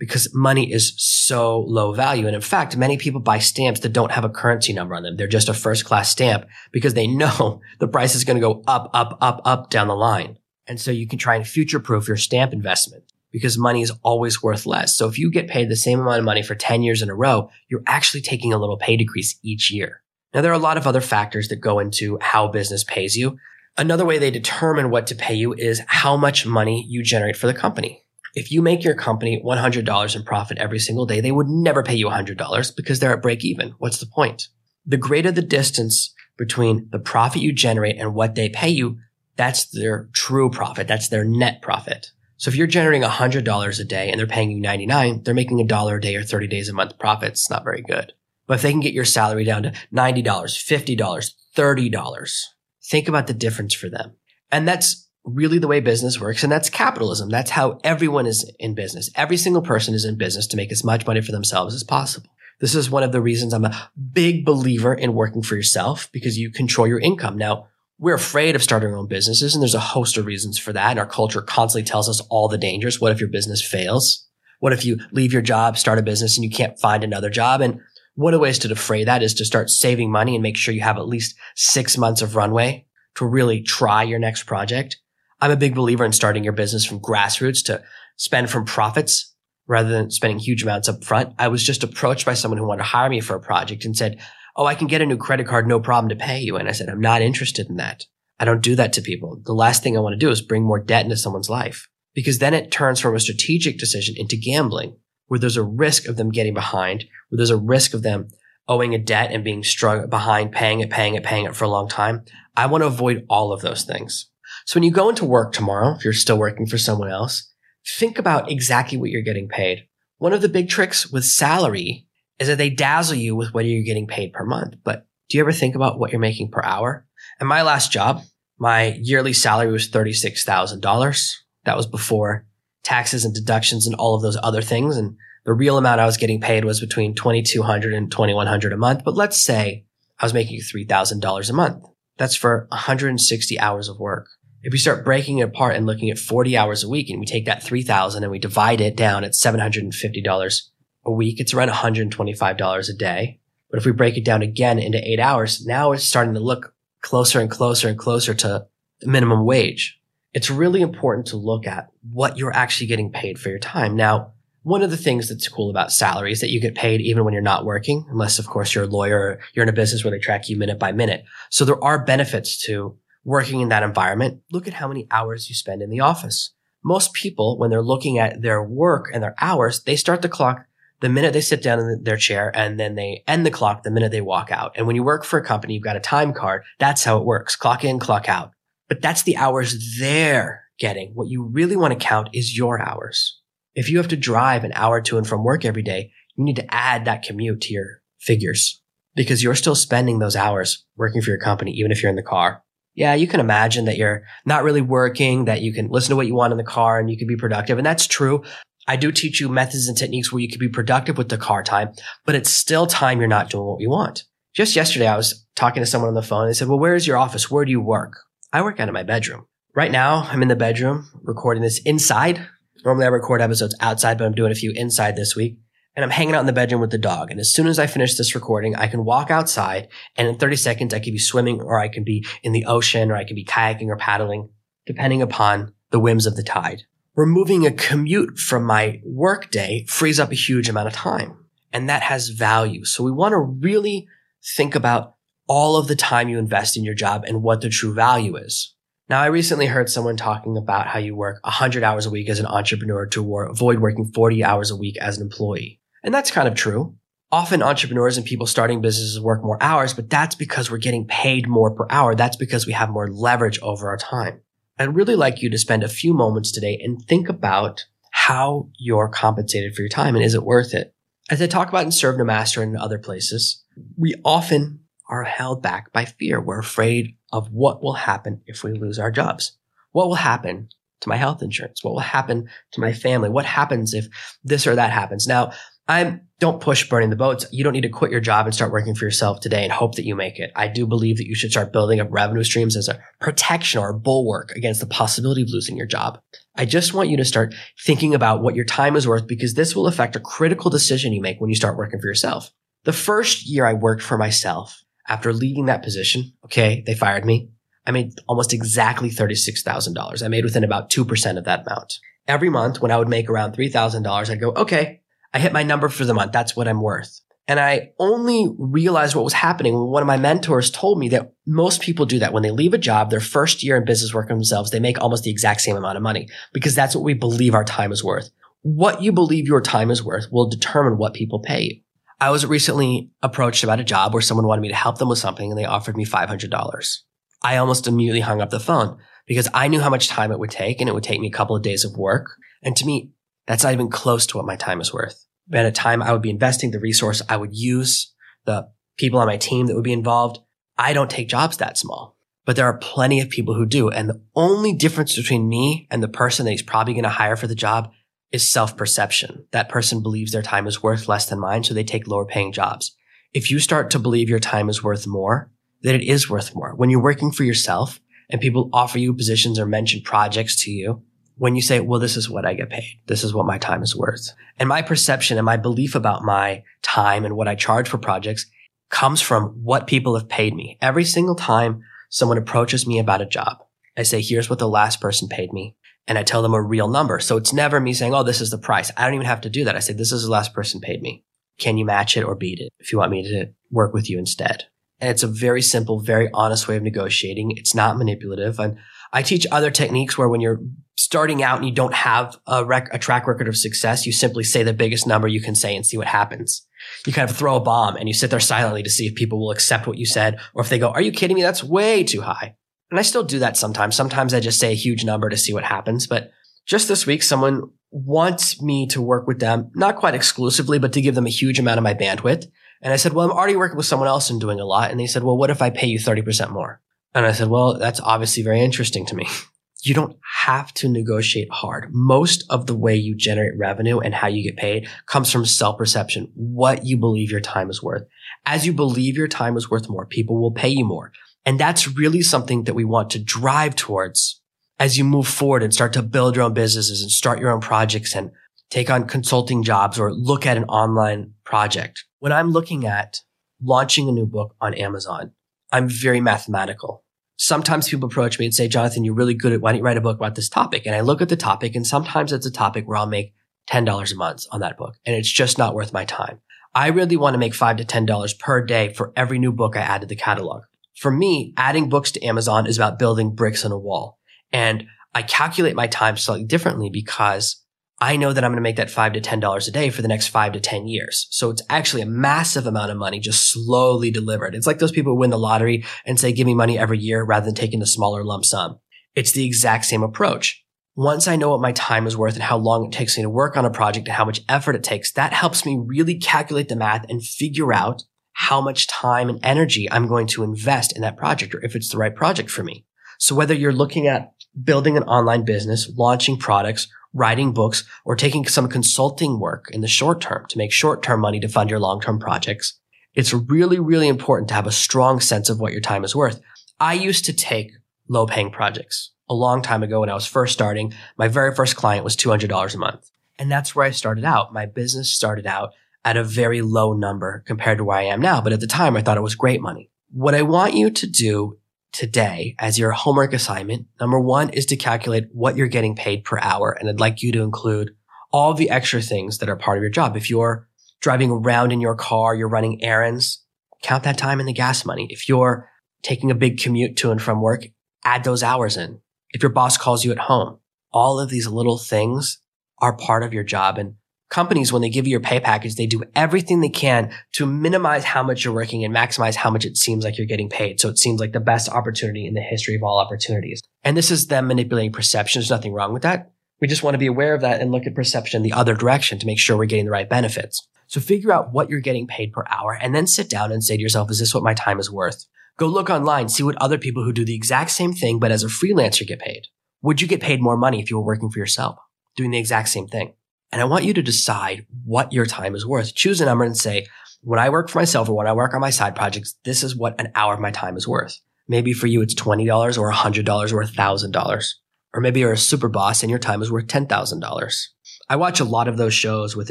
because 0.00 0.34
money 0.34 0.72
is 0.72 0.94
so 0.96 1.60
low 1.60 1.92
value. 1.92 2.26
And 2.26 2.34
in 2.34 2.40
fact, 2.40 2.76
many 2.76 2.96
people 2.96 3.20
buy 3.20 3.38
stamps 3.38 3.80
that 3.80 3.92
don't 3.92 4.10
have 4.10 4.24
a 4.24 4.30
currency 4.30 4.72
number 4.72 4.94
on 4.94 5.02
them. 5.02 5.16
They're 5.16 5.28
just 5.28 5.50
a 5.50 5.54
first 5.54 5.84
class 5.84 6.10
stamp 6.10 6.46
because 6.72 6.94
they 6.94 7.06
know 7.06 7.60
the 7.78 7.86
price 7.86 8.14
is 8.14 8.24
going 8.24 8.38
to 8.38 8.40
go 8.40 8.64
up, 8.66 8.90
up, 8.94 9.18
up, 9.20 9.42
up 9.44 9.70
down 9.70 9.88
the 9.88 9.94
line. 9.94 10.38
And 10.66 10.80
so 10.80 10.90
you 10.90 11.06
can 11.06 11.18
try 11.18 11.36
and 11.36 11.46
future 11.46 11.78
proof 11.78 12.08
your 12.08 12.16
stamp 12.16 12.54
investment 12.54 13.04
because 13.30 13.58
money 13.58 13.82
is 13.82 13.92
always 14.02 14.42
worth 14.42 14.64
less. 14.64 14.96
So 14.96 15.06
if 15.06 15.18
you 15.18 15.30
get 15.30 15.48
paid 15.48 15.68
the 15.68 15.76
same 15.76 16.00
amount 16.00 16.18
of 16.18 16.24
money 16.24 16.42
for 16.42 16.54
10 16.54 16.82
years 16.82 17.02
in 17.02 17.10
a 17.10 17.14
row, 17.14 17.50
you're 17.68 17.82
actually 17.86 18.22
taking 18.22 18.54
a 18.54 18.58
little 18.58 18.78
pay 18.78 18.96
decrease 18.96 19.38
each 19.42 19.70
year. 19.70 20.02
Now, 20.32 20.40
there 20.40 20.50
are 20.50 20.54
a 20.54 20.58
lot 20.58 20.78
of 20.78 20.86
other 20.86 21.00
factors 21.00 21.48
that 21.48 21.56
go 21.56 21.78
into 21.78 22.18
how 22.22 22.48
business 22.48 22.84
pays 22.84 23.16
you. 23.16 23.36
Another 23.76 24.06
way 24.06 24.18
they 24.18 24.30
determine 24.30 24.90
what 24.90 25.06
to 25.08 25.14
pay 25.14 25.34
you 25.34 25.52
is 25.52 25.82
how 25.86 26.16
much 26.16 26.46
money 26.46 26.86
you 26.88 27.02
generate 27.02 27.36
for 27.36 27.46
the 27.46 27.54
company. 27.54 27.99
If 28.34 28.52
you 28.52 28.62
make 28.62 28.84
your 28.84 28.94
company 28.94 29.42
$100 29.44 30.16
in 30.16 30.22
profit 30.22 30.58
every 30.58 30.78
single 30.78 31.06
day, 31.06 31.20
they 31.20 31.32
would 31.32 31.48
never 31.48 31.82
pay 31.82 31.94
you 31.94 32.06
$100 32.06 32.76
because 32.76 33.00
they're 33.00 33.14
at 33.14 33.22
break 33.22 33.44
even. 33.44 33.74
What's 33.78 33.98
the 33.98 34.06
point? 34.06 34.48
The 34.86 34.96
greater 34.96 35.32
the 35.32 35.42
distance 35.42 36.14
between 36.38 36.88
the 36.90 36.98
profit 36.98 37.42
you 37.42 37.52
generate 37.52 37.98
and 37.98 38.14
what 38.14 38.34
they 38.34 38.48
pay 38.48 38.68
you, 38.68 38.98
that's 39.36 39.68
their 39.70 40.08
true 40.14 40.50
profit. 40.50 40.88
That's 40.88 41.08
their 41.08 41.24
net 41.24 41.60
profit. 41.60 42.12
So 42.36 42.48
if 42.48 42.56
you're 42.56 42.66
generating 42.66 43.02
$100 43.02 43.80
a 43.80 43.84
day 43.84 44.10
and 44.10 44.18
they're 44.18 44.26
paying 44.26 44.50
you 44.50 44.60
99, 44.60 45.22
they're 45.24 45.34
making 45.34 45.60
a 45.60 45.66
dollar 45.66 45.96
a 45.96 46.00
day 46.00 46.16
or 46.16 46.22
30 46.22 46.46
days 46.46 46.68
a 46.70 46.72
month 46.72 46.98
profit. 46.98 47.32
It's 47.32 47.50
not 47.50 47.64
very 47.64 47.82
good. 47.82 48.14
But 48.46 48.54
if 48.54 48.62
they 48.62 48.70
can 48.70 48.80
get 48.80 48.94
your 48.94 49.04
salary 49.04 49.44
down 49.44 49.64
to 49.64 49.72
$90, 49.94 50.24
$50, 50.24 51.30
$30, 51.56 52.42
think 52.84 53.08
about 53.08 53.26
the 53.26 53.34
difference 53.34 53.74
for 53.74 53.90
them. 53.90 54.16
And 54.50 54.66
that's 54.66 55.09
really 55.24 55.58
the 55.58 55.68
way 55.68 55.80
business 55.80 56.20
works. 56.20 56.42
And 56.42 56.50
that's 56.50 56.70
capitalism. 56.70 57.28
That's 57.28 57.50
how 57.50 57.78
everyone 57.84 58.26
is 58.26 58.50
in 58.58 58.74
business. 58.74 59.10
Every 59.14 59.36
single 59.36 59.62
person 59.62 59.94
is 59.94 60.04
in 60.04 60.16
business 60.16 60.46
to 60.48 60.56
make 60.56 60.72
as 60.72 60.84
much 60.84 61.06
money 61.06 61.20
for 61.20 61.32
themselves 61.32 61.74
as 61.74 61.84
possible. 61.84 62.30
This 62.60 62.74
is 62.74 62.90
one 62.90 63.02
of 63.02 63.12
the 63.12 63.22
reasons 63.22 63.52
I'm 63.52 63.64
a 63.64 63.90
big 64.12 64.44
believer 64.44 64.92
in 64.92 65.14
working 65.14 65.42
for 65.42 65.56
yourself 65.56 66.10
because 66.12 66.38
you 66.38 66.50
control 66.50 66.86
your 66.86 67.00
income. 67.00 67.38
Now, 67.38 67.68
we're 67.98 68.14
afraid 68.14 68.54
of 68.54 68.62
starting 68.62 68.90
our 68.90 68.96
own 68.96 69.08
businesses 69.08 69.54
and 69.54 69.62
there's 69.62 69.74
a 69.74 69.80
host 69.80 70.16
of 70.16 70.26
reasons 70.26 70.58
for 70.58 70.72
that. 70.72 70.90
And 70.90 70.98
our 70.98 71.06
culture 71.06 71.42
constantly 71.42 71.86
tells 71.86 72.08
us 72.08 72.20
all 72.30 72.48
the 72.48 72.58
dangers. 72.58 73.00
What 73.00 73.12
if 73.12 73.20
your 73.20 73.28
business 73.28 73.62
fails? 73.62 74.26
What 74.58 74.72
if 74.72 74.84
you 74.84 74.98
leave 75.12 75.32
your 75.32 75.42
job, 75.42 75.78
start 75.78 75.98
a 75.98 76.02
business 76.02 76.36
and 76.36 76.44
you 76.44 76.50
can't 76.50 76.78
find 76.78 77.02
another 77.02 77.30
job? 77.30 77.60
And 77.60 77.80
one 78.14 78.34
of 78.34 78.38
the 78.38 78.42
ways 78.42 78.58
to 78.60 78.68
defray 78.68 79.04
that 79.04 79.22
is 79.22 79.34
to 79.34 79.44
start 79.44 79.70
saving 79.70 80.10
money 80.10 80.34
and 80.34 80.42
make 80.42 80.56
sure 80.56 80.74
you 80.74 80.82
have 80.82 80.98
at 80.98 81.08
least 81.08 81.34
six 81.56 81.96
months 81.96 82.20
of 82.20 82.36
runway 82.36 82.86
to 83.14 83.26
really 83.26 83.62
try 83.62 84.02
your 84.02 84.18
next 84.18 84.44
project. 84.44 84.98
I'm 85.40 85.50
a 85.50 85.56
big 85.56 85.74
believer 85.74 86.04
in 86.04 86.12
starting 86.12 86.44
your 86.44 86.52
business 86.52 86.84
from 86.84 87.00
grassroots 87.00 87.64
to 87.64 87.82
spend 88.16 88.50
from 88.50 88.64
profits 88.64 89.34
rather 89.66 89.88
than 89.88 90.10
spending 90.10 90.38
huge 90.38 90.62
amounts 90.62 90.88
up 90.88 91.04
front. 91.04 91.34
I 91.38 91.48
was 91.48 91.64
just 91.64 91.82
approached 91.82 92.26
by 92.26 92.34
someone 92.34 92.58
who 92.58 92.66
wanted 92.66 92.82
to 92.82 92.88
hire 92.88 93.08
me 93.08 93.20
for 93.20 93.36
a 93.36 93.40
project 93.40 93.84
and 93.84 93.96
said, 93.96 94.18
Oh, 94.56 94.66
I 94.66 94.74
can 94.74 94.88
get 94.88 95.00
a 95.00 95.06
new 95.06 95.16
credit 95.16 95.46
card, 95.46 95.66
no 95.66 95.80
problem 95.80 96.08
to 96.08 96.16
pay 96.16 96.40
you. 96.40 96.56
And 96.56 96.68
I 96.68 96.72
said, 96.72 96.88
I'm 96.88 97.00
not 97.00 97.22
interested 97.22 97.68
in 97.68 97.76
that. 97.76 98.04
I 98.38 98.44
don't 98.44 98.62
do 98.62 98.74
that 98.76 98.92
to 98.94 99.02
people. 99.02 99.40
The 99.44 99.52
last 99.52 99.82
thing 99.82 99.96
I 99.96 100.00
want 100.00 100.14
to 100.14 100.18
do 100.18 100.30
is 100.30 100.42
bring 100.42 100.64
more 100.64 100.80
debt 100.80 101.04
into 101.04 101.16
someone's 101.16 101.48
life 101.48 101.88
because 102.14 102.38
then 102.38 102.54
it 102.54 102.70
turns 102.70 103.00
from 103.00 103.14
a 103.14 103.20
strategic 103.20 103.78
decision 103.78 104.16
into 104.18 104.36
gambling 104.36 104.96
where 105.26 105.38
there's 105.38 105.56
a 105.56 105.62
risk 105.62 106.08
of 106.08 106.16
them 106.16 106.30
getting 106.30 106.54
behind, 106.54 107.04
where 107.28 107.36
there's 107.36 107.50
a 107.50 107.56
risk 107.56 107.94
of 107.94 108.02
them 108.02 108.28
owing 108.66 108.94
a 108.94 108.98
debt 108.98 109.30
and 109.30 109.44
being 109.44 109.62
struck 109.62 110.10
behind, 110.10 110.52
paying 110.52 110.80
it, 110.80 110.90
paying 110.90 111.14
it, 111.14 111.22
paying 111.22 111.44
it 111.44 111.54
for 111.54 111.64
a 111.64 111.68
long 111.68 111.88
time. 111.88 112.24
I 112.56 112.66
want 112.66 112.82
to 112.82 112.88
avoid 112.88 113.24
all 113.28 113.52
of 113.52 113.60
those 113.60 113.84
things. 113.84 114.28
So 114.66 114.78
when 114.78 114.84
you 114.84 114.92
go 114.92 115.08
into 115.08 115.24
work 115.24 115.52
tomorrow, 115.52 115.94
if 115.94 116.04
you're 116.04 116.12
still 116.12 116.38
working 116.38 116.66
for 116.66 116.78
someone 116.78 117.10
else, 117.10 117.52
think 117.98 118.18
about 118.18 118.50
exactly 118.50 118.98
what 118.98 119.10
you're 119.10 119.22
getting 119.22 119.48
paid. 119.48 119.86
One 120.18 120.32
of 120.32 120.42
the 120.42 120.48
big 120.48 120.68
tricks 120.68 121.10
with 121.10 121.24
salary 121.24 122.06
is 122.38 122.48
that 122.48 122.58
they 122.58 122.70
dazzle 122.70 123.16
you 123.16 123.36
with 123.36 123.54
what 123.54 123.64
you're 123.64 123.84
getting 123.84 124.06
paid 124.06 124.32
per 124.32 124.44
month. 124.44 124.74
But 124.84 125.06
do 125.28 125.38
you 125.38 125.42
ever 125.44 125.52
think 125.52 125.74
about 125.74 125.98
what 125.98 126.10
you're 126.10 126.20
making 126.20 126.50
per 126.50 126.62
hour? 126.62 127.06
At 127.40 127.46
my 127.46 127.62
last 127.62 127.92
job, 127.92 128.22
my 128.58 128.98
yearly 129.00 129.32
salary 129.32 129.72
was 129.72 129.88
$36,000. 129.88 131.34
That 131.64 131.76
was 131.76 131.86
before 131.86 132.46
taxes 132.82 133.24
and 133.24 133.34
deductions 133.34 133.86
and 133.86 133.94
all 133.94 134.14
of 134.14 134.22
those 134.22 134.38
other 134.42 134.62
things. 134.62 134.96
And 134.96 135.16
the 135.44 135.52
real 135.52 135.78
amount 135.78 136.00
I 136.00 136.06
was 136.06 136.16
getting 136.16 136.40
paid 136.40 136.64
was 136.64 136.80
between 136.80 137.14
2200 137.14 137.94
and 137.94 138.10
2100 138.10 138.72
a 138.72 138.76
month. 138.76 139.04
But 139.04 139.16
let's 139.16 139.40
say 139.40 139.84
I 140.18 140.24
was 140.24 140.34
making 140.34 140.60
$3,000 140.60 141.50
a 141.50 141.52
month. 141.52 141.84
That's 142.18 142.36
for 142.36 142.66
160 142.70 143.58
hours 143.58 143.88
of 143.88 143.98
work. 143.98 144.28
If 144.62 144.72
we 144.72 144.78
start 144.78 145.04
breaking 145.04 145.38
it 145.38 145.48
apart 145.48 145.76
and 145.76 145.86
looking 145.86 146.10
at 146.10 146.18
40 146.18 146.56
hours 146.56 146.84
a 146.84 146.88
week 146.88 147.08
and 147.08 147.18
we 147.18 147.26
take 147.26 147.46
that 147.46 147.62
3000 147.62 148.22
and 148.22 148.30
we 148.30 148.38
divide 148.38 148.80
it 148.80 148.94
down 148.94 149.24
at 149.24 149.32
$750 149.32 150.62
a 151.06 151.10
week, 151.10 151.40
it's 151.40 151.54
around 151.54 151.70
$125 151.70 152.88
a 152.88 152.92
day. 152.92 153.40
But 153.70 153.78
if 153.78 153.86
we 153.86 153.92
break 153.92 154.18
it 154.18 154.24
down 154.24 154.42
again 154.42 154.78
into 154.78 155.02
eight 155.02 155.20
hours, 155.20 155.64
now 155.64 155.92
it's 155.92 156.04
starting 156.04 156.34
to 156.34 156.40
look 156.40 156.74
closer 157.00 157.40
and 157.40 157.50
closer 157.50 157.88
and 157.88 157.98
closer 157.98 158.34
to 158.34 158.66
minimum 159.02 159.46
wage. 159.46 159.98
It's 160.34 160.50
really 160.50 160.82
important 160.82 161.26
to 161.28 161.36
look 161.36 161.66
at 161.66 161.88
what 162.12 162.36
you're 162.36 162.54
actually 162.54 162.86
getting 162.86 163.10
paid 163.10 163.38
for 163.38 163.48
your 163.48 163.58
time. 163.58 163.96
Now, 163.96 164.32
one 164.62 164.82
of 164.82 164.90
the 164.90 164.96
things 164.96 165.28
that's 165.28 165.48
cool 165.48 165.70
about 165.70 165.90
salary 165.90 166.32
is 166.32 166.40
that 166.40 166.50
you 166.50 166.60
get 166.60 166.74
paid 166.74 167.00
even 167.00 167.24
when 167.24 167.32
you're 167.32 167.42
not 167.42 167.64
working, 167.64 168.04
unless 168.10 168.38
of 168.38 168.46
course 168.46 168.74
you're 168.74 168.84
a 168.84 168.88
lawyer 168.88 169.40
you're 169.54 169.62
in 169.62 169.70
a 169.70 169.72
business 169.72 170.04
where 170.04 170.10
they 170.10 170.18
track 170.18 170.48
you 170.48 170.56
minute 170.58 170.78
by 170.78 170.92
minute. 170.92 171.24
So 171.48 171.64
there 171.64 171.82
are 171.82 172.04
benefits 172.04 172.62
to 172.66 172.96
working 173.24 173.60
in 173.60 173.68
that 173.68 173.82
environment. 173.82 174.42
Look 174.52 174.66
at 174.66 174.74
how 174.74 174.88
many 174.88 175.06
hours 175.10 175.48
you 175.48 175.54
spend 175.54 175.82
in 175.82 175.90
the 175.90 176.00
office. 176.00 176.52
Most 176.82 177.12
people, 177.12 177.58
when 177.58 177.70
they're 177.70 177.82
looking 177.82 178.18
at 178.18 178.40
their 178.40 178.62
work 178.62 179.10
and 179.12 179.22
their 179.22 179.34
hours, 179.40 179.82
they 179.82 179.96
start 179.96 180.22
the 180.22 180.28
clock 180.28 180.64
the 181.00 181.08
minute 181.08 181.32
they 181.32 181.40
sit 181.40 181.62
down 181.62 181.78
in 181.78 182.04
their 182.04 182.16
chair 182.16 182.52
and 182.54 182.78
then 182.78 182.94
they 182.94 183.24
end 183.26 183.44
the 183.44 183.50
clock 183.50 183.82
the 183.82 183.90
minute 183.90 184.12
they 184.12 184.20
walk 184.20 184.50
out. 184.50 184.72
And 184.76 184.86
when 184.86 184.96
you 184.96 185.02
work 185.02 185.24
for 185.24 185.38
a 185.38 185.44
company, 185.44 185.74
you've 185.74 185.82
got 185.82 185.96
a 185.96 186.00
time 186.00 186.32
card. 186.32 186.62
That's 186.78 187.04
how 187.04 187.18
it 187.18 187.24
works. 187.24 187.56
Clock 187.56 187.84
in, 187.84 187.98
clock 187.98 188.28
out. 188.28 188.52
But 188.88 189.02
that's 189.02 189.22
the 189.22 189.36
hours 189.36 189.98
they're 189.98 190.64
getting. 190.78 191.12
What 191.14 191.28
you 191.28 191.44
really 191.44 191.76
want 191.76 191.92
to 191.92 192.06
count 192.06 192.28
is 192.32 192.56
your 192.56 192.80
hours. 192.80 193.40
If 193.74 193.88
you 193.88 193.98
have 193.98 194.08
to 194.08 194.16
drive 194.16 194.64
an 194.64 194.72
hour 194.74 195.00
to 195.02 195.16
and 195.16 195.26
from 195.26 195.44
work 195.44 195.64
every 195.64 195.82
day, 195.82 196.12
you 196.36 196.44
need 196.44 196.56
to 196.56 196.74
add 196.74 197.04
that 197.04 197.22
commute 197.22 197.60
to 197.62 197.72
your 197.72 198.02
figures 198.18 198.82
because 199.14 199.42
you're 199.42 199.54
still 199.54 199.74
spending 199.74 200.18
those 200.18 200.36
hours 200.36 200.84
working 200.96 201.22
for 201.22 201.30
your 201.30 201.38
company, 201.38 201.72
even 201.72 201.92
if 201.92 202.02
you're 202.02 202.10
in 202.10 202.16
the 202.16 202.22
car. 202.22 202.62
Yeah, 202.94 203.14
you 203.14 203.26
can 203.26 203.40
imagine 203.40 203.84
that 203.84 203.96
you're 203.96 204.24
not 204.44 204.64
really 204.64 204.80
working, 204.80 205.44
that 205.44 205.62
you 205.62 205.72
can 205.72 205.88
listen 205.88 206.10
to 206.10 206.16
what 206.16 206.26
you 206.26 206.34
want 206.34 206.52
in 206.52 206.58
the 206.58 206.64
car 206.64 206.98
and 206.98 207.10
you 207.10 207.16
can 207.16 207.28
be 207.28 207.36
productive. 207.36 207.78
And 207.78 207.86
that's 207.86 208.06
true. 208.06 208.42
I 208.88 208.96
do 208.96 209.12
teach 209.12 209.40
you 209.40 209.48
methods 209.48 209.86
and 209.86 209.96
techniques 209.96 210.32
where 210.32 210.40
you 210.40 210.48
can 210.48 210.58
be 210.58 210.68
productive 210.68 211.16
with 211.16 211.28
the 211.28 211.38
car 211.38 211.62
time, 211.62 211.92
but 212.26 212.34
it's 212.34 212.50
still 212.50 212.86
time 212.86 213.20
you're 213.20 213.28
not 213.28 213.50
doing 213.50 213.64
what 213.64 213.80
you 213.80 213.90
want. 213.90 214.24
Just 214.54 214.74
yesterday, 214.74 215.06
I 215.06 215.16
was 215.16 215.46
talking 215.54 215.82
to 215.82 215.86
someone 215.86 216.08
on 216.08 216.14
the 216.14 216.22
phone. 216.22 216.48
They 216.48 216.54
said, 216.54 216.66
well, 216.66 216.78
where 216.78 216.96
is 216.96 217.06
your 217.06 217.16
office? 217.16 217.50
Where 217.50 217.64
do 217.64 217.70
you 217.70 217.80
work? 217.80 218.18
I 218.52 218.62
work 218.62 218.80
out 218.80 218.88
of 218.88 218.94
my 218.94 219.04
bedroom. 219.04 219.46
Right 219.76 219.92
now, 219.92 220.26
I'm 220.28 220.42
in 220.42 220.48
the 220.48 220.56
bedroom 220.56 221.08
recording 221.22 221.62
this 221.62 221.80
inside. 221.84 222.44
Normally 222.84 223.04
I 223.04 223.10
record 223.10 223.40
episodes 223.40 223.76
outside, 223.80 224.18
but 224.18 224.24
I'm 224.24 224.34
doing 224.34 224.50
a 224.50 224.56
few 224.56 224.72
inside 224.74 225.14
this 225.14 225.36
week. 225.36 225.58
And 225.96 226.04
I'm 226.04 226.10
hanging 226.10 226.34
out 226.34 226.40
in 226.40 226.46
the 226.46 226.52
bedroom 226.52 226.80
with 226.80 226.90
the 226.90 226.98
dog. 226.98 227.30
And 227.30 227.40
as 227.40 227.52
soon 227.52 227.66
as 227.66 227.78
I 227.78 227.86
finish 227.86 228.16
this 228.16 228.34
recording, 228.34 228.76
I 228.76 228.86
can 228.86 229.04
walk 229.04 229.30
outside 229.30 229.88
and 230.16 230.28
in 230.28 230.38
30 230.38 230.56
seconds, 230.56 230.94
I 230.94 231.00
could 231.00 231.12
be 231.12 231.18
swimming 231.18 231.60
or 231.60 231.78
I 231.78 231.88
can 231.88 232.04
be 232.04 232.24
in 232.42 232.52
the 232.52 232.64
ocean 232.66 233.10
or 233.10 233.16
I 233.16 233.24
can 233.24 233.34
be 233.34 233.44
kayaking 233.44 233.88
or 233.88 233.96
paddling, 233.96 234.50
depending 234.86 235.20
upon 235.20 235.74
the 235.90 236.00
whims 236.00 236.26
of 236.26 236.36
the 236.36 236.42
tide 236.42 236.84
removing 237.16 237.66
a 237.66 237.72
commute 237.72 238.38
from 238.38 238.64
my 238.64 239.00
workday 239.04 239.84
frees 239.88 240.20
up 240.20 240.30
a 240.30 240.34
huge 240.36 240.68
amount 240.68 240.86
of 240.86 240.94
time 240.94 241.36
and 241.72 241.88
that 241.88 242.02
has 242.02 242.30
value. 242.30 242.84
So 242.84 243.04
we 243.04 243.12
want 243.12 243.32
to 243.32 243.38
really 243.38 244.08
think 244.56 244.74
about 244.74 245.14
all 245.46 245.76
of 245.76 245.88
the 245.88 245.96
time 245.96 246.28
you 246.28 246.38
invest 246.38 246.76
in 246.76 246.84
your 246.84 246.94
job 246.94 247.24
and 247.26 247.42
what 247.42 247.60
the 247.60 247.68
true 247.68 247.92
value 247.92 248.36
is. 248.36 248.74
Now, 249.08 249.20
I 249.20 249.26
recently 249.26 249.66
heard 249.66 249.88
someone 249.88 250.16
talking 250.16 250.56
about 250.56 250.86
how 250.86 251.00
you 251.00 251.16
work 251.16 251.40
100 251.42 251.82
hours 251.82 252.06
a 252.06 252.10
week 252.10 252.28
as 252.28 252.38
an 252.38 252.46
entrepreneur 252.46 253.06
to 253.08 253.36
avoid 253.38 253.80
working 253.80 254.10
40 254.14 254.44
hours 254.44 254.70
a 254.70 254.76
week 254.76 254.96
as 255.00 255.18
an 255.18 255.24
employee. 255.24 255.79
And 256.02 256.14
that's 256.14 256.30
kind 256.30 256.48
of 256.48 256.54
true. 256.54 256.96
Often 257.32 257.62
entrepreneurs 257.62 258.16
and 258.16 258.26
people 258.26 258.46
starting 258.46 258.80
businesses 258.80 259.20
work 259.20 259.42
more 259.44 259.62
hours, 259.62 259.94
but 259.94 260.10
that's 260.10 260.34
because 260.34 260.70
we're 260.70 260.78
getting 260.78 261.06
paid 261.06 261.46
more 261.46 261.70
per 261.70 261.86
hour. 261.88 262.14
That's 262.14 262.36
because 262.36 262.66
we 262.66 262.72
have 262.72 262.90
more 262.90 263.08
leverage 263.08 263.60
over 263.60 263.88
our 263.88 263.96
time. 263.96 264.40
I'd 264.78 264.96
really 264.96 265.14
like 265.14 265.42
you 265.42 265.50
to 265.50 265.58
spend 265.58 265.84
a 265.84 265.88
few 265.88 266.12
moments 266.12 266.50
today 266.50 266.80
and 266.82 267.00
think 267.02 267.28
about 267.28 267.84
how 268.10 268.68
you're 268.78 269.08
compensated 269.08 269.74
for 269.74 269.82
your 269.82 269.88
time 269.88 270.16
and 270.16 270.24
is 270.24 270.34
it 270.34 270.42
worth 270.42 270.74
it? 270.74 270.94
As 271.30 271.40
I 271.40 271.46
talk 271.46 271.68
about 271.68 271.84
in 271.84 271.92
Serve 271.92 272.18
No 272.18 272.24
Master 272.24 272.62
and 272.62 272.76
other 272.76 272.98
places, 272.98 273.62
we 273.96 274.14
often 274.24 274.80
are 275.08 275.24
held 275.24 275.62
back 275.62 275.92
by 275.92 276.04
fear. 276.04 276.40
We're 276.40 276.58
afraid 276.58 277.16
of 277.32 277.52
what 277.52 277.82
will 277.82 277.94
happen 277.94 278.42
if 278.46 278.64
we 278.64 278.72
lose 278.72 278.98
our 278.98 279.10
jobs. 279.10 279.56
What 279.92 280.08
will 280.08 280.16
happen 280.16 280.68
to 281.00 281.08
my 281.08 281.16
health 281.16 281.42
insurance? 281.42 281.82
What 281.82 281.92
will 281.92 282.00
happen 282.00 282.48
to 282.72 282.80
my 282.80 282.92
family? 282.92 283.28
What 283.28 283.46
happens 283.46 283.94
if 283.94 284.06
this 284.44 284.66
or 284.66 284.74
that 284.74 284.92
happens? 284.92 285.26
Now, 285.26 285.52
I 285.90 286.20
don't 286.38 286.60
push 286.60 286.88
burning 286.88 287.10
the 287.10 287.16
boats. 287.16 287.46
You 287.50 287.64
don't 287.64 287.72
need 287.72 287.80
to 287.80 287.88
quit 287.88 288.12
your 288.12 288.20
job 288.20 288.46
and 288.46 288.54
start 288.54 288.70
working 288.70 288.94
for 288.94 289.04
yourself 289.04 289.40
today 289.40 289.64
and 289.64 289.72
hope 289.72 289.96
that 289.96 290.04
you 290.04 290.14
make 290.14 290.38
it. 290.38 290.52
I 290.54 290.68
do 290.68 290.86
believe 290.86 291.16
that 291.16 291.26
you 291.26 291.34
should 291.34 291.50
start 291.50 291.72
building 291.72 291.98
up 291.98 292.06
revenue 292.12 292.44
streams 292.44 292.76
as 292.76 292.88
a 292.88 293.00
protection 293.20 293.80
or 293.80 293.90
a 293.90 293.98
bulwark 293.98 294.52
against 294.52 294.78
the 294.78 294.86
possibility 294.86 295.42
of 295.42 295.48
losing 295.50 295.76
your 295.76 295.88
job. 295.88 296.20
I 296.56 296.64
just 296.64 296.94
want 296.94 297.08
you 297.08 297.16
to 297.16 297.24
start 297.24 297.56
thinking 297.84 298.14
about 298.14 298.40
what 298.40 298.54
your 298.54 298.64
time 298.64 298.94
is 298.94 299.08
worth 299.08 299.26
because 299.26 299.54
this 299.54 299.74
will 299.74 299.88
affect 299.88 300.14
a 300.14 300.20
critical 300.20 300.70
decision 300.70 301.12
you 301.12 301.20
make 301.20 301.40
when 301.40 301.50
you 301.50 301.56
start 301.56 301.76
working 301.76 302.00
for 302.00 302.06
yourself. 302.06 302.52
The 302.84 302.92
first 302.92 303.48
year 303.48 303.66
I 303.66 303.72
worked 303.72 304.02
for 304.02 304.16
myself 304.16 304.84
after 305.08 305.32
leaving 305.32 305.66
that 305.66 305.82
position, 305.82 306.34
okay, 306.44 306.84
they 306.86 306.94
fired 306.94 307.24
me. 307.24 307.50
I 307.84 307.90
made 307.90 308.12
almost 308.28 308.52
exactly 308.52 309.10
$36,000. 309.10 310.22
I 310.22 310.28
made 310.28 310.44
within 310.44 310.62
about 310.62 310.88
2% 310.88 311.36
of 311.36 311.44
that 311.46 311.66
amount. 311.66 311.94
Every 312.28 312.48
month 312.48 312.80
when 312.80 312.92
I 312.92 312.96
would 312.96 313.08
make 313.08 313.28
around 313.28 313.56
$3,000, 313.56 314.30
I'd 314.30 314.40
go, 314.40 314.52
okay, 314.52 314.99
I 315.32 315.38
hit 315.38 315.52
my 315.52 315.62
number 315.62 315.88
for 315.88 316.04
the 316.04 316.14
month. 316.14 316.32
That's 316.32 316.56
what 316.56 316.68
I'm 316.68 316.82
worth. 316.82 317.20
And 317.46 317.58
I 317.58 317.90
only 317.98 318.48
realized 318.58 319.16
what 319.16 319.24
was 319.24 319.32
happening 319.32 319.74
when 319.74 319.90
one 319.90 320.02
of 320.02 320.06
my 320.06 320.16
mentors 320.16 320.70
told 320.70 320.98
me 320.98 321.08
that 321.08 321.32
most 321.46 321.80
people 321.80 322.06
do 322.06 322.20
that. 322.20 322.32
When 322.32 322.44
they 322.44 322.52
leave 322.52 322.74
a 322.74 322.78
job, 322.78 323.10
their 323.10 323.18
first 323.18 323.64
year 323.64 323.76
in 323.76 323.84
business 323.84 324.14
working 324.14 324.36
themselves, 324.36 324.70
they 324.70 324.78
make 324.78 325.00
almost 325.00 325.24
the 325.24 325.30
exact 325.30 325.60
same 325.60 325.76
amount 325.76 325.96
of 325.96 326.02
money 326.02 326.28
because 326.52 326.76
that's 326.76 326.94
what 326.94 327.02
we 327.02 327.14
believe 327.14 327.54
our 327.54 327.64
time 327.64 327.90
is 327.90 328.04
worth. 328.04 328.30
What 328.62 329.02
you 329.02 329.10
believe 329.10 329.48
your 329.48 329.60
time 329.60 329.90
is 329.90 330.04
worth 330.04 330.30
will 330.30 330.48
determine 330.48 330.96
what 330.96 331.14
people 331.14 331.40
pay 331.40 331.62
you. 331.62 331.80
I 332.20 332.30
was 332.30 332.44
recently 332.46 333.10
approached 333.22 333.64
about 333.64 333.80
a 333.80 333.84
job 333.84 334.12
where 334.12 334.22
someone 334.22 334.46
wanted 334.46 334.60
me 334.60 334.68
to 334.68 334.74
help 334.74 334.98
them 334.98 335.08
with 335.08 335.18
something 335.18 335.50
and 335.50 335.58
they 335.58 335.64
offered 335.64 335.96
me 335.96 336.04
$500. 336.04 336.98
I 337.42 337.56
almost 337.56 337.88
immediately 337.88 338.20
hung 338.20 338.42
up 338.42 338.50
the 338.50 338.60
phone 338.60 338.98
because 339.26 339.48
I 339.54 339.68
knew 339.68 339.80
how 339.80 339.90
much 339.90 340.08
time 340.08 340.30
it 340.30 340.38
would 340.38 340.50
take 340.50 340.80
and 340.80 340.88
it 340.88 340.92
would 340.92 341.02
take 341.02 341.20
me 341.20 341.28
a 341.28 341.32
couple 341.32 341.56
of 341.56 341.62
days 341.62 341.84
of 341.84 341.96
work. 341.96 342.30
And 342.62 342.76
to 342.76 342.84
me, 342.84 343.10
that's 343.46 343.64
not 343.64 343.72
even 343.72 343.88
close 343.88 344.26
to 344.26 344.36
what 344.36 344.46
my 344.46 344.56
time 344.56 344.80
is 344.80 344.92
worth. 344.92 345.26
At 345.52 345.66
a 345.66 345.72
time 345.72 346.02
I 346.02 346.12
would 346.12 346.22
be 346.22 346.30
investing 346.30 346.70
the 346.70 346.78
resource 346.78 347.22
I 347.28 347.36
would 347.36 347.54
use, 347.54 348.12
the 348.44 348.68
people 348.96 349.18
on 349.18 349.26
my 349.26 349.36
team 349.36 349.66
that 349.66 349.74
would 349.74 349.84
be 349.84 349.92
involved. 349.92 350.40
I 350.78 350.92
don't 350.92 351.10
take 351.10 351.28
jobs 351.28 351.56
that 351.56 351.76
small, 351.76 352.16
but 352.44 352.56
there 352.56 352.66
are 352.66 352.78
plenty 352.78 353.20
of 353.20 353.30
people 353.30 353.54
who 353.54 353.66
do. 353.66 353.88
And 353.90 354.08
the 354.08 354.22
only 354.34 354.72
difference 354.72 355.16
between 355.16 355.48
me 355.48 355.88
and 355.90 356.02
the 356.02 356.08
person 356.08 356.44
that 356.44 356.52
he's 356.52 356.62
probably 356.62 356.94
going 356.94 357.04
to 357.04 357.10
hire 357.10 357.36
for 357.36 357.46
the 357.46 357.54
job 357.54 357.90
is 358.30 358.48
self 358.48 358.76
perception. 358.76 359.46
That 359.50 359.68
person 359.68 360.02
believes 360.02 360.32
their 360.32 360.42
time 360.42 360.66
is 360.66 360.82
worth 360.82 361.08
less 361.08 361.26
than 361.26 361.40
mine. 361.40 361.64
So 361.64 361.74
they 361.74 361.84
take 361.84 362.06
lower 362.06 362.24
paying 362.24 362.52
jobs. 362.52 362.94
If 363.32 363.50
you 363.50 363.58
start 363.58 363.90
to 363.90 363.98
believe 363.98 364.28
your 364.28 364.40
time 364.40 364.68
is 364.68 364.82
worth 364.82 365.06
more, 365.06 365.50
then 365.82 365.94
it 365.94 366.02
is 366.02 366.28
worth 366.28 366.54
more. 366.54 366.74
When 366.74 366.90
you're 366.90 367.02
working 367.02 367.32
for 367.32 367.44
yourself 367.44 368.00
and 368.28 368.40
people 368.40 368.70
offer 368.72 368.98
you 368.98 369.14
positions 369.14 369.58
or 369.58 369.66
mention 369.66 370.02
projects 370.02 370.62
to 370.64 370.70
you, 370.70 371.02
when 371.40 371.56
you 371.56 371.62
say, 371.62 371.80
well, 371.80 371.98
this 371.98 372.18
is 372.18 372.28
what 372.28 372.44
I 372.44 372.52
get 372.52 372.68
paid. 372.68 373.00
This 373.06 373.24
is 373.24 373.32
what 373.32 373.46
my 373.46 373.56
time 373.56 373.82
is 373.82 373.96
worth. 373.96 374.34
And 374.58 374.68
my 374.68 374.82
perception 374.82 375.38
and 375.38 375.46
my 375.46 375.56
belief 375.56 375.94
about 375.94 376.22
my 376.22 376.62
time 376.82 377.24
and 377.24 377.34
what 377.34 377.48
I 377.48 377.54
charge 377.54 377.88
for 377.88 377.96
projects 377.96 378.44
comes 378.90 379.22
from 379.22 379.44
what 379.64 379.86
people 379.86 380.18
have 380.18 380.28
paid 380.28 380.54
me. 380.54 380.76
Every 380.82 381.02
single 381.02 381.34
time 381.34 381.80
someone 382.10 382.36
approaches 382.36 382.86
me 382.86 382.98
about 382.98 383.22
a 383.22 383.26
job, 383.26 383.64
I 383.96 384.02
say, 384.02 384.20
here's 384.20 384.50
what 384.50 384.58
the 384.58 384.68
last 384.68 385.00
person 385.00 385.28
paid 385.28 385.50
me. 385.50 385.76
And 386.06 386.18
I 386.18 386.24
tell 386.24 386.42
them 386.42 386.52
a 386.52 386.60
real 386.60 386.88
number. 386.88 387.18
So 387.20 387.38
it's 387.38 387.54
never 387.54 387.80
me 387.80 387.94
saying, 387.94 388.12
oh, 388.12 388.22
this 388.22 388.42
is 388.42 388.50
the 388.50 388.58
price. 388.58 388.92
I 388.98 389.06
don't 389.06 389.14
even 389.14 389.26
have 389.26 389.40
to 389.40 389.48
do 389.48 389.64
that. 389.64 389.76
I 389.76 389.80
say, 389.80 389.94
this 389.94 390.12
is 390.12 390.24
the 390.24 390.30
last 390.30 390.52
person 390.52 390.82
paid 390.82 391.00
me. 391.00 391.24
Can 391.58 391.78
you 391.78 391.86
match 391.86 392.18
it 392.18 392.22
or 392.24 392.34
beat 392.34 392.60
it 392.60 392.70
if 392.80 392.92
you 392.92 392.98
want 392.98 393.12
me 393.12 393.22
to 393.22 393.46
work 393.70 393.94
with 393.94 394.10
you 394.10 394.18
instead? 394.18 394.64
And 395.00 395.08
it's 395.08 395.22
a 395.22 395.26
very 395.26 395.62
simple, 395.62 396.00
very 396.00 396.28
honest 396.34 396.68
way 396.68 396.76
of 396.76 396.82
negotiating. 396.82 397.52
It's 397.56 397.74
not 397.74 397.96
manipulative. 397.96 398.58
And 398.58 398.76
I 399.12 399.22
teach 399.22 399.46
other 399.50 399.70
techniques 399.70 400.16
where 400.16 400.28
when 400.28 400.40
you're 400.40 400.60
starting 400.96 401.42
out 401.42 401.58
and 401.58 401.66
you 401.66 401.74
don't 401.74 401.94
have 401.94 402.36
a, 402.46 402.64
rec- 402.64 402.92
a 402.92 402.98
track 402.98 403.26
record 403.26 403.48
of 403.48 403.56
success, 403.56 404.06
you 404.06 404.12
simply 404.12 404.44
say 404.44 404.62
the 404.62 404.72
biggest 404.72 405.06
number 405.06 405.26
you 405.26 405.40
can 405.40 405.54
say 405.54 405.74
and 405.74 405.84
see 405.84 405.96
what 405.96 406.06
happens. 406.06 406.66
You 407.06 407.12
kind 407.12 407.28
of 407.28 407.36
throw 407.36 407.56
a 407.56 407.60
bomb 407.60 407.96
and 407.96 408.08
you 408.08 408.14
sit 408.14 408.30
there 408.30 408.40
silently 408.40 408.82
to 408.82 408.90
see 408.90 409.06
if 409.06 409.14
people 409.14 409.40
will 409.40 409.50
accept 409.50 409.86
what 409.86 409.98
you 409.98 410.06
said 410.06 410.38
or 410.54 410.62
if 410.62 410.68
they 410.68 410.78
go, 410.78 410.90
are 410.90 411.00
you 411.00 411.10
kidding 411.10 411.34
me? 411.34 411.42
That's 411.42 411.64
way 411.64 412.04
too 412.04 412.20
high. 412.20 412.56
And 412.90 412.98
I 412.98 413.02
still 413.02 413.22
do 413.22 413.38
that 413.38 413.56
sometimes. 413.56 413.96
Sometimes 413.96 414.34
I 414.34 414.40
just 414.40 414.58
say 414.58 414.72
a 414.72 414.76
huge 414.76 415.04
number 415.04 415.28
to 415.28 415.36
see 415.36 415.52
what 415.52 415.64
happens. 415.64 416.06
But 416.06 416.32
just 416.66 416.88
this 416.88 417.06
week, 417.06 417.22
someone 417.22 417.70
wants 417.90 418.60
me 418.60 418.86
to 418.88 419.02
work 419.02 419.26
with 419.26 419.40
them, 419.40 419.70
not 419.74 419.96
quite 419.96 420.14
exclusively, 420.14 420.78
but 420.78 420.92
to 420.92 421.00
give 421.00 421.14
them 421.14 421.26
a 421.26 421.30
huge 421.30 421.58
amount 421.58 421.78
of 421.78 421.84
my 421.84 421.94
bandwidth. 421.94 422.46
And 422.82 422.92
I 422.92 422.96
said, 422.96 423.12
well, 423.12 423.30
I'm 423.30 423.36
already 423.36 423.56
working 423.56 423.76
with 423.76 423.86
someone 423.86 424.08
else 424.08 424.30
and 424.30 424.40
doing 424.40 424.60
a 424.60 424.64
lot. 424.64 424.90
And 424.90 424.98
they 424.98 425.06
said, 425.06 425.22
well, 425.22 425.36
what 425.36 425.50
if 425.50 425.62
I 425.62 425.70
pay 425.70 425.86
you 425.86 425.98
30% 425.98 426.50
more? 426.50 426.80
And 427.14 427.26
I 427.26 427.32
said, 427.32 427.48
well, 427.48 427.78
that's 427.78 428.00
obviously 428.00 428.42
very 428.42 428.60
interesting 428.60 429.04
to 429.06 429.16
me. 429.16 429.26
you 429.82 429.94
don't 429.94 430.16
have 430.42 430.72
to 430.74 430.88
negotiate 430.88 431.48
hard. 431.50 431.88
Most 431.90 432.44
of 432.50 432.66
the 432.66 432.76
way 432.76 432.94
you 432.94 433.16
generate 433.16 433.56
revenue 433.58 433.98
and 433.98 434.14
how 434.14 434.28
you 434.28 434.42
get 434.42 434.56
paid 434.56 434.88
comes 435.06 435.32
from 435.32 435.46
self 435.46 435.78
perception, 435.78 436.30
what 436.34 436.84
you 436.84 436.96
believe 436.96 437.30
your 437.30 437.40
time 437.40 437.70
is 437.70 437.82
worth. 437.82 438.02
As 438.46 438.66
you 438.66 438.72
believe 438.72 439.16
your 439.16 439.28
time 439.28 439.56
is 439.56 439.70
worth 439.70 439.88
more, 439.88 440.06
people 440.06 440.40
will 440.40 440.52
pay 440.52 440.68
you 440.68 440.84
more. 440.84 441.12
And 441.44 441.58
that's 441.58 441.88
really 441.88 442.22
something 442.22 442.64
that 442.64 442.74
we 442.74 442.84
want 442.84 443.10
to 443.10 443.18
drive 443.18 443.74
towards 443.74 444.40
as 444.78 444.96
you 444.96 445.04
move 445.04 445.26
forward 445.26 445.62
and 445.62 445.72
start 445.72 445.92
to 445.94 446.02
build 446.02 446.36
your 446.36 446.44
own 446.44 446.54
businesses 446.54 447.02
and 447.02 447.10
start 447.10 447.38
your 447.38 447.50
own 447.50 447.60
projects 447.60 448.14
and 448.14 448.30
take 448.70 448.88
on 448.90 449.06
consulting 449.06 449.62
jobs 449.62 449.98
or 449.98 450.12
look 450.12 450.46
at 450.46 450.56
an 450.56 450.64
online 450.64 451.34
project. 451.44 452.04
When 452.18 452.32
I'm 452.32 452.50
looking 452.50 452.86
at 452.86 453.20
launching 453.62 454.08
a 454.08 454.12
new 454.12 454.26
book 454.26 454.54
on 454.60 454.74
Amazon, 454.74 455.32
I'm 455.72 455.88
very 455.88 456.20
mathematical 456.20 457.04
sometimes 457.40 457.88
people 457.88 458.06
approach 458.06 458.38
me 458.38 458.44
and 458.44 458.54
say, 458.54 458.68
Jonathan, 458.68 459.02
you're 459.02 459.14
really 459.14 459.32
good 459.32 459.54
at, 459.54 459.62
why 459.62 459.72
don't 459.72 459.78
you 459.78 459.84
write 459.84 459.96
a 459.96 460.02
book 460.02 460.18
about 460.18 460.34
this 460.34 460.50
topic? 460.50 460.84
And 460.84 460.94
I 460.94 461.00
look 461.00 461.22
at 461.22 461.30
the 461.30 461.36
topic 461.36 461.74
and 461.74 461.86
sometimes 461.86 462.34
it's 462.34 462.44
a 462.44 462.50
topic 462.50 462.86
where 462.86 462.98
I'll 462.98 463.06
make 463.06 463.32
$10 463.70 464.12
a 464.12 464.16
month 464.16 464.44
on 464.50 464.60
that 464.60 464.76
book 464.76 464.96
and 465.06 465.16
it's 465.16 465.30
just 465.30 465.56
not 465.56 465.74
worth 465.74 465.92
my 465.92 466.04
time. 466.04 466.40
I 466.74 466.88
really 466.88 467.16
want 467.16 467.32
to 467.32 467.38
make 467.38 467.54
five 467.54 467.78
to 467.78 467.84
$10 467.84 468.38
per 468.38 468.64
day 468.64 468.92
for 468.92 469.12
every 469.16 469.38
new 469.38 469.52
book 469.52 469.74
I 469.74 469.80
add 469.80 470.02
to 470.02 470.06
the 470.06 470.16
catalog. 470.16 470.64
For 470.96 471.10
me, 471.10 471.54
adding 471.56 471.88
books 471.88 472.12
to 472.12 472.22
Amazon 472.22 472.66
is 472.66 472.76
about 472.76 472.98
building 472.98 473.34
bricks 473.34 473.64
on 473.64 473.72
a 473.72 473.78
wall. 473.78 474.18
And 474.52 474.84
I 475.14 475.22
calculate 475.22 475.74
my 475.74 475.86
time 475.86 476.18
slightly 476.18 476.44
differently 476.44 476.90
because 476.90 477.59
I 478.02 478.16
know 478.16 478.32
that 478.32 478.42
I'm 478.42 478.50
going 478.50 478.56
to 478.56 478.62
make 478.62 478.76
that 478.76 478.90
five 478.90 479.12
to 479.12 479.20
ten 479.20 479.40
dollars 479.40 479.68
a 479.68 479.70
day 479.70 479.90
for 479.90 480.00
the 480.00 480.08
next 480.08 480.28
five 480.28 480.52
to 480.52 480.60
ten 480.60 480.88
years. 480.88 481.28
So 481.30 481.50
it's 481.50 481.62
actually 481.68 482.00
a 482.02 482.06
massive 482.06 482.66
amount 482.66 482.90
of 482.90 482.96
money 482.96 483.20
just 483.20 483.52
slowly 483.52 484.10
delivered. 484.10 484.54
It's 484.54 484.66
like 484.66 484.78
those 484.78 484.92
people 484.92 485.12
who 485.12 485.18
win 485.18 485.30
the 485.30 485.38
lottery 485.38 485.84
and 486.06 486.18
say, 486.18 486.32
"Give 486.32 486.46
me 486.46 486.54
money 486.54 486.78
every 486.78 486.98
year," 486.98 487.22
rather 487.22 487.44
than 487.44 487.54
taking 487.54 487.80
the 487.80 487.86
smaller 487.86 488.24
lump 488.24 488.46
sum. 488.46 488.78
It's 489.14 489.32
the 489.32 489.44
exact 489.44 489.84
same 489.84 490.02
approach. 490.02 490.64
Once 490.96 491.28
I 491.28 491.36
know 491.36 491.50
what 491.50 491.60
my 491.60 491.72
time 491.72 492.06
is 492.06 492.16
worth 492.16 492.34
and 492.34 492.42
how 492.42 492.56
long 492.56 492.86
it 492.86 492.92
takes 492.92 493.16
me 493.16 493.22
to 493.22 493.30
work 493.30 493.56
on 493.56 493.64
a 493.64 493.70
project 493.70 494.08
and 494.08 494.16
how 494.16 494.24
much 494.24 494.40
effort 494.48 494.74
it 494.74 494.82
takes, 494.82 495.12
that 495.12 495.32
helps 495.32 495.66
me 495.66 495.78
really 495.84 496.18
calculate 496.18 496.68
the 496.68 496.76
math 496.76 497.04
and 497.08 497.22
figure 497.22 497.72
out 497.72 498.02
how 498.32 498.60
much 498.60 498.86
time 498.86 499.28
and 499.28 499.38
energy 499.42 499.90
I'm 499.90 500.08
going 500.08 500.26
to 500.28 500.42
invest 500.42 500.96
in 500.96 501.02
that 501.02 501.16
project 501.16 501.54
or 501.54 501.64
if 501.64 501.76
it's 501.76 501.90
the 501.90 501.98
right 501.98 502.14
project 502.14 502.50
for 502.50 502.62
me. 502.62 502.86
So 503.18 503.34
whether 503.34 503.54
you're 503.54 503.72
looking 503.72 504.06
at 504.06 504.32
building 504.64 504.96
an 504.96 505.02
online 505.04 505.44
business, 505.44 505.90
launching 505.96 506.38
products, 506.38 506.88
writing 507.12 507.52
books, 507.52 507.84
or 508.04 508.16
taking 508.16 508.46
some 508.46 508.68
consulting 508.68 509.38
work 509.38 509.68
in 509.72 509.80
the 509.80 509.88
short 509.88 510.20
term 510.20 510.46
to 510.48 510.58
make 510.58 510.72
short 510.72 511.02
term 511.02 511.20
money 511.20 511.40
to 511.40 511.48
fund 511.48 511.70
your 511.70 511.80
long 511.80 512.00
term 512.00 512.18
projects. 512.18 512.78
It's 513.14 513.32
really, 513.32 513.78
really 513.78 514.08
important 514.08 514.48
to 514.48 514.54
have 514.54 514.66
a 514.66 514.72
strong 514.72 515.20
sense 515.20 515.50
of 515.50 515.60
what 515.60 515.72
your 515.72 515.80
time 515.80 516.04
is 516.04 516.14
worth. 516.14 516.40
I 516.78 516.94
used 516.94 517.24
to 517.26 517.32
take 517.32 517.72
low 518.08 518.26
paying 518.26 518.50
projects 518.50 519.10
a 519.28 519.34
long 519.34 519.62
time 519.62 519.82
ago 519.82 520.00
when 520.00 520.10
I 520.10 520.14
was 520.14 520.26
first 520.26 520.52
starting. 520.52 520.92
My 521.16 521.28
very 521.28 521.54
first 521.54 521.76
client 521.76 522.04
was 522.04 522.16
$200 522.16 522.74
a 522.74 522.78
month. 522.78 523.10
And 523.38 523.50
that's 523.50 523.74
where 523.74 523.86
I 523.86 523.90
started 523.90 524.24
out. 524.24 524.52
My 524.52 524.66
business 524.66 525.10
started 525.10 525.46
out 525.46 525.70
at 526.04 526.16
a 526.16 526.24
very 526.24 526.62
low 526.62 526.92
number 526.92 527.42
compared 527.46 527.78
to 527.78 527.84
where 527.84 527.98
I 527.98 528.04
am 528.04 528.20
now. 528.20 528.40
But 528.40 528.52
at 528.52 528.60
the 528.60 528.66
time, 528.66 528.96
I 528.96 529.02
thought 529.02 529.16
it 529.16 529.22
was 529.22 529.34
great 529.34 529.60
money. 529.60 529.90
What 530.10 530.34
I 530.34 530.42
want 530.42 530.74
you 530.74 530.90
to 530.90 531.06
do 531.06 531.58
today 531.92 532.54
as 532.58 532.78
your 532.78 532.92
homework 532.92 533.32
assignment. 533.32 533.86
Number 534.00 534.20
one 534.20 534.50
is 534.50 534.66
to 534.66 534.76
calculate 534.76 535.24
what 535.32 535.56
you're 535.56 535.66
getting 535.66 535.96
paid 535.96 536.24
per 536.24 536.38
hour. 536.38 536.76
And 536.78 536.88
I'd 536.88 537.00
like 537.00 537.22
you 537.22 537.32
to 537.32 537.42
include 537.42 537.90
all 538.32 538.54
the 538.54 538.70
extra 538.70 539.02
things 539.02 539.38
that 539.38 539.48
are 539.48 539.56
part 539.56 539.78
of 539.78 539.82
your 539.82 539.90
job. 539.90 540.16
If 540.16 540.30
you're 540.30 540.68
driving 541.00 541.30
around 541.30 541.72
in 541.72 541.80
your 541.80 541.96
car, 541.96 542.34
you're 542.34 542.48
running 542.48 542.82
errands, 542.82 543.44
count 543.82 544.04
that 544.04 544.18
time 544.18 544.40
in 544.40 544.46
the 544.46 544.52
gas 544.52 544.84
money. 544.84 545.06
If 545.10 545.28
you're 545.28 545.68
taking 546.02 546.30
a 546.30 546.34
big 546.34 546.58
commute 546.58 546.96
to 546.98 547.10
and 547.10 547.20
from 547.20 547.42
work, 547.42 547.64
add 548.04 548.24
those 548.24 548.42
hours 548.42 548.76
in. 548.76 549.00
If 549.32 549.42
your 549.42 549.52
boss 549.52 549.76
calls 549.76 550.04
you 550.04 550.12
at 550.12 550.18
home, 550.18 550.58
all 550.92 551.20
of 551.20 551.30
these 551.30 551.46
little 551.46 551.78
things 551.78 552.40
are 552.78 552.96
part 552.96 553.22
of 553.22 553.32
your 553.32 553.44
job. 553.44 553.78
And 553.78 553.94
companies, 554.30 554.72
when 554.72 554.80
they 554.80 554.88
give 554.88 555.06
you 555.06 555.12
your 555.12 555.20
pay 555.20 555.40
package, 555.40 555.74
they 555.74 555.86
do 555.86 556.04
everything 556.14 556.60
they 556.60 556.68
can 556.68 557.12
to 557.32 557.44
minimize 557.44 558.04
how 558.04 558.22
much 558.22 558.44
you're 558.44 558.54
working 558.54 558.84
and 558.84 558.94
maximize 558.94 559.34
how 559.34 559.50
much 559.50 559.64
it 559.64 559.76
seems 559.76 560.04
like 560.04 560.16
you're 560.16 560.26
getting 560.26 560.48
paid. 560.48 560.80
So 560.80 560.88
it 560.88 560.98
seems 560.98 561.20
like 561.20 561.32
the 561.32 561.40
best 561.40 561.68
opportunity 561.68 562.26
in 562.26 562.34
the 562.34 562.40
history 562.40 562.76
of 562.76 562.82
all 562.82 562.98
opportunities. 562.98 563.60
And 563.82 563.96
this 563.96 564.10
is 564.10 564.28
them 564.28 564.46
manipulating 564.46 564.92
perception. 564.92 565.40
There's 565.40 565.50
nothing 565.50 565.72
wrong 565.72 565.92
with 565.92 566.02
that. 566.02 566.32
We 566.60 566.68
just 566.68 566.82
want 566.82 566.94
to 566.94 566.98
be 566.98 567.06
aware 567.06 567.34
of 567.34 567.40
that 567.40 567.60
and 567.60 567.72
look 567.72 567.86
at 567.86 567.94
perception 567.94 568.42
the 568.42 568.52
other 568.52 568.74
direction 568.74 569.18
to 569.18 569.26
make 569.26 569.38
sure 569.38 569.56
we're 569.56 569.64
getting 569.66 569.86
the 569.86 569.90
right 569.90 570.08
benefits. 570.08 570.66
So 570.86 571.00
figure 571.00 571.32
out 571.32 571.52
what 571.52 571.70
you're 571.70 571.80
getting 571.80 572.06
paid 572.06 572.32
per 572.32 572.44
hour 572.48 572.76
and 572.80 572.94
then 572.94 573.06
sit 573.06 573.30
down 573.30 573.50
and 573.52 573.64
say 573.64 573.76
to 573.76 573.82
yourself, 573.82 574.10
is 574.10 574.18
this 574.18 574.34
what 574.34 574.42
my 574.42 574.54
time 574.54 574.78
is 574.78 574.90
worth? 574.90 575.26
Go 575.56 575.66
look 575.66 575.90
online, 575.90 576.28
see 576.28 576.42
what 576.42 576.60
other 576.60 576.78
people 576.78 577.04
who 577.04 577.12
do 577.12 577.24
the 577.24 577.34
exact 577.34 577.70
same 577.70 577.92
thing, 577.92 578.18
but 578.18 578.30
as 578.30 578.42
a 578.42 578.48
freelancer 578.48 579.06
get 579.06 579.20
paid. 579.20 579.46
Would 579.82 580.02
you 580.02 580.08
get 580.08 580.20
paid 580.20 580.42
more 580.42 580.56
money 580.56 580.80
if 580.80 580.90
you 580.90 580.98
were 580.98 581.06
working 581.06 581.30
for 581.30 581.38
yourself, 581.38 581.78
doing 582.16 582.30
the 582.30 582.38
exact 582.38 582.68
same 582.68 582.86
thing? 582.86 583.14
And 583.52 583.60
I 583.60 583.64
want 583.64 583.84
you 583.84 583.92
to 583.94 584.02
decide 584.02 584.66
what 584.84 585.12
your 585.12 585.26
time 585.26 585.54
is 585.54 585.66
worth. 585.66 585.94
Choose 585.94 586.20
a 586.20 586.24
number 586.24 586.44
and 586.44 586.56
say, 586.56 586.86
when 587.22 587.38
I 587.38 587.50
work 587.50 587.68
for 587.68 587.78
myself 587.78 588.08
or 588.08 588.16
when 588.16 588.26
I 588.26 588.32
work 588.32 588.54
on 588.54 588.60
my 588.60 588.70
side 588.70 588.94
projects, 588.94 589.34
this 589.44 589.62
is 589.62 589.76
what 589.76 590.00
an 590.00 590.12
hour 590.14 590.34
of 590.34 590.40
my 590.40 590.50
time 590.50 590.76
is 590.76 590.88
worth. 590.88 591.18
Maybe 591.48 591.72
for 591.72 591.86
you, 591.86 592.00
it's 592.00 592.14
$20 592.14 592.78
or 592.78 592.92
$100 592.92 593.52
or 593.52 593.62
$1,000. 593.64 594.54
Or 594.92 595.00
maybe 595.00 595.20
you're 595.20 595.32
a 595.32 595.36
super 595.36 595.68
boss 595.68 596.02
and 596.02 596.10
your 596.10 596.18
time 596.18 596.42
is 596.42 596.50
worth 596.50 596.66
$10,000. 596.66 597.66
I 598.08 598.16
watch 598.16 598.40
a 598.40 598.44
lot 598.44 598.66
of 598.66 598.76
those 598.76 598.94
shows 598.94 599.36
with 599.36 599.50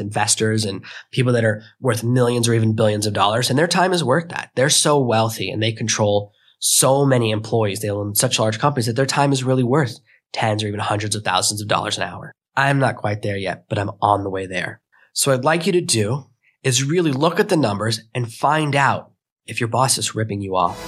investors 0.00 0.64
and 0.64 0.84
people 1.12 1.32
that 1.32 1.44
are 1.44 1.62
worth 1.80 2.04
millions 2.04 2.46
or 2.46 2.52
even 2.52 2.74
billions 2.74 3.06
of 3.06 3.14
dollars, 3.14 3.48
and 3.48 3.58
their 3.58 3.66
time 3.66 3.92
is 3.94 4.04
worth 4.04 4.28
that. 4.28 4.50
They're 4.54 4.68
so 4.68 4.98
wealthy 4.98 5.50
and 5.50 5.62
they 5.62 5.72
control 5.72 6.32
so 6.58 7.06
many 7.06 7.30
employees. 7.30 7.80
They 7.80 7.88
own 7.88 8.14
such 8.14 8.38
large 8.38 8.58
companies 8.58 8.84
that 8.84 8.96
their 8.96 9.06
time 9.06 9.32
is 9.32 9.44
really 9.44 9.62
worth 9.62 9.98
tens 10.34 10.62
or 10.62 10.68
even 10.68 10.80
hundreds 10.80 11.16
of 11.16 11.24
thousands 11.24 11.62
of 11.62 11.68
dollars 11.68 11.96
an 11.96 12.02
hour. 12.02 12.34
I'm 12.56 12.78
not 12.78 12.96
quite 12.96 13.22
there 13.22 13.36
yet, 13.36 13.64
but 13.68 13.78
I'm 13.78 13.90
on 14.00 14.24
the 14.24 14.30
way 14.30 14.46
there. 14.46 14.80
So 15.12 15.32
I'd 15.32 15.44
like 15.44 15.66
you 15.66 15.72
to 15.72 15.80
do 15.80 16.26
is 16.62 16.84
really 16.84 17.12
look 17.12 17.40
at 17.40 17.48
the 17.48 17.56
numbers 17.56 18.02
and 18.14 18.32
find 18.32 18.76
out 18.76 19.12
if 19.46 19.60
your 19.60 19.68
boss 19.68 19.98
is 19.98 20.14
ripping 20.14 20.40
you 20.40 20.56
off. 20.56 20.78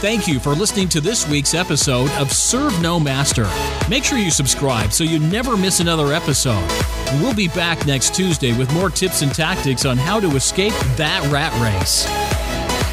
Thank 0.00 0.26
you 0.26 0.40
for 0.40 0.54
listening 0.54 0.88
to 0.90 1.00
this 1.00 1.28
week's 1.28 1.52
episode 1.52 2.10
of 2.12 2.32
Serve 2.32 2.80
No 2.80 2.98
Master. 2.98 3.46
Make 3.90 4.02
sure 4.02 4.16
you 4.16 4.30
subscribe 4.30 4.92
so 4.92 5.04
you 5.04 5.18
never 5.18 5.58
miss 5.58 5.80
another 5.80 6.14
episode. 6.14 6.66
We'll 7.20 7.34
be 7.34 7.48
back 7.48 7.86
next 7.86 8.14
Tuesday 8.14 8.56
with 8.56 8.72
more 8.72 8.88
tips 8.88 9.20
and 9.20 9.34
tactics 9.34 9.84
on 9.84 9.98
how 9.98 10.18
to 10.18 10.36
escape 10.36 10.72
that 10.96 11.30
rat 11.30 11.52
race. 11.60 12.06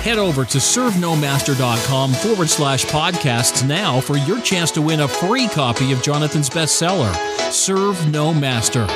Head 0.08 0.20
over 0.20 0.46
to 0.46 0.58
servenomaster.com 0.58 2.14
forward 2.14 2.48
slash 2.48 2.86
podcasts 2.86 3.68
now 3.68 4.00
for 4.00 4.16
your 4.16 4.40
chance 4.40 4.72
to 4.72 4.82
win 4.82 5.02
a 5.02 5.08
free 5.08 5.50
copy 5.50 5.92
of 5.92 6.02
Jonathan's 6.02 6.50
bestseller, 6.50 7.14
Serve 7.52 8.10
No 8.10 8.34
Master. 8.34 8.88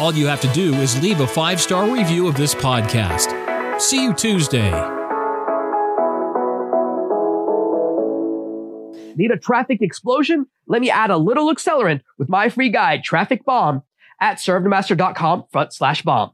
All 0.00 0.12
you 0.12 0.26
have 0.26 0.40
to 0.40 0.48
do 0.48 0.74
is 0.74 1.00
leave 1.00 1.20
a 1.20 1.26
five 1.28 1.60
star 1.60 1.88
review 1.88 2.26
of 2.26 2.36
this 2.36 2.52
podcast. 2.52 3.80
See 3.80 4.02
you 4.02 4.12
Tuesday. 4.12 4.72
Need 9.14 9.30
a 9.30 9.38
traffic 9.38 9.82
explosion? 9.82 10.46
Let 10.66 10.82
me 10.82 10.90
add 10.90 11.12
a 11.12 11.16
little 11.16 11.54
accelerant 11.54 12.00
with 12.18 12.28
my 12.28 12.48
free 12.48 12.70
guide, 12.70 13.04
Traffic 13.04 13.44
Bomb, 13.44 13.84
at 14.20 14.38
servenomaster.com 14.38 15.44
front 15.52 15.72
slash 15.72 16.02
bomb. 16.02 16.32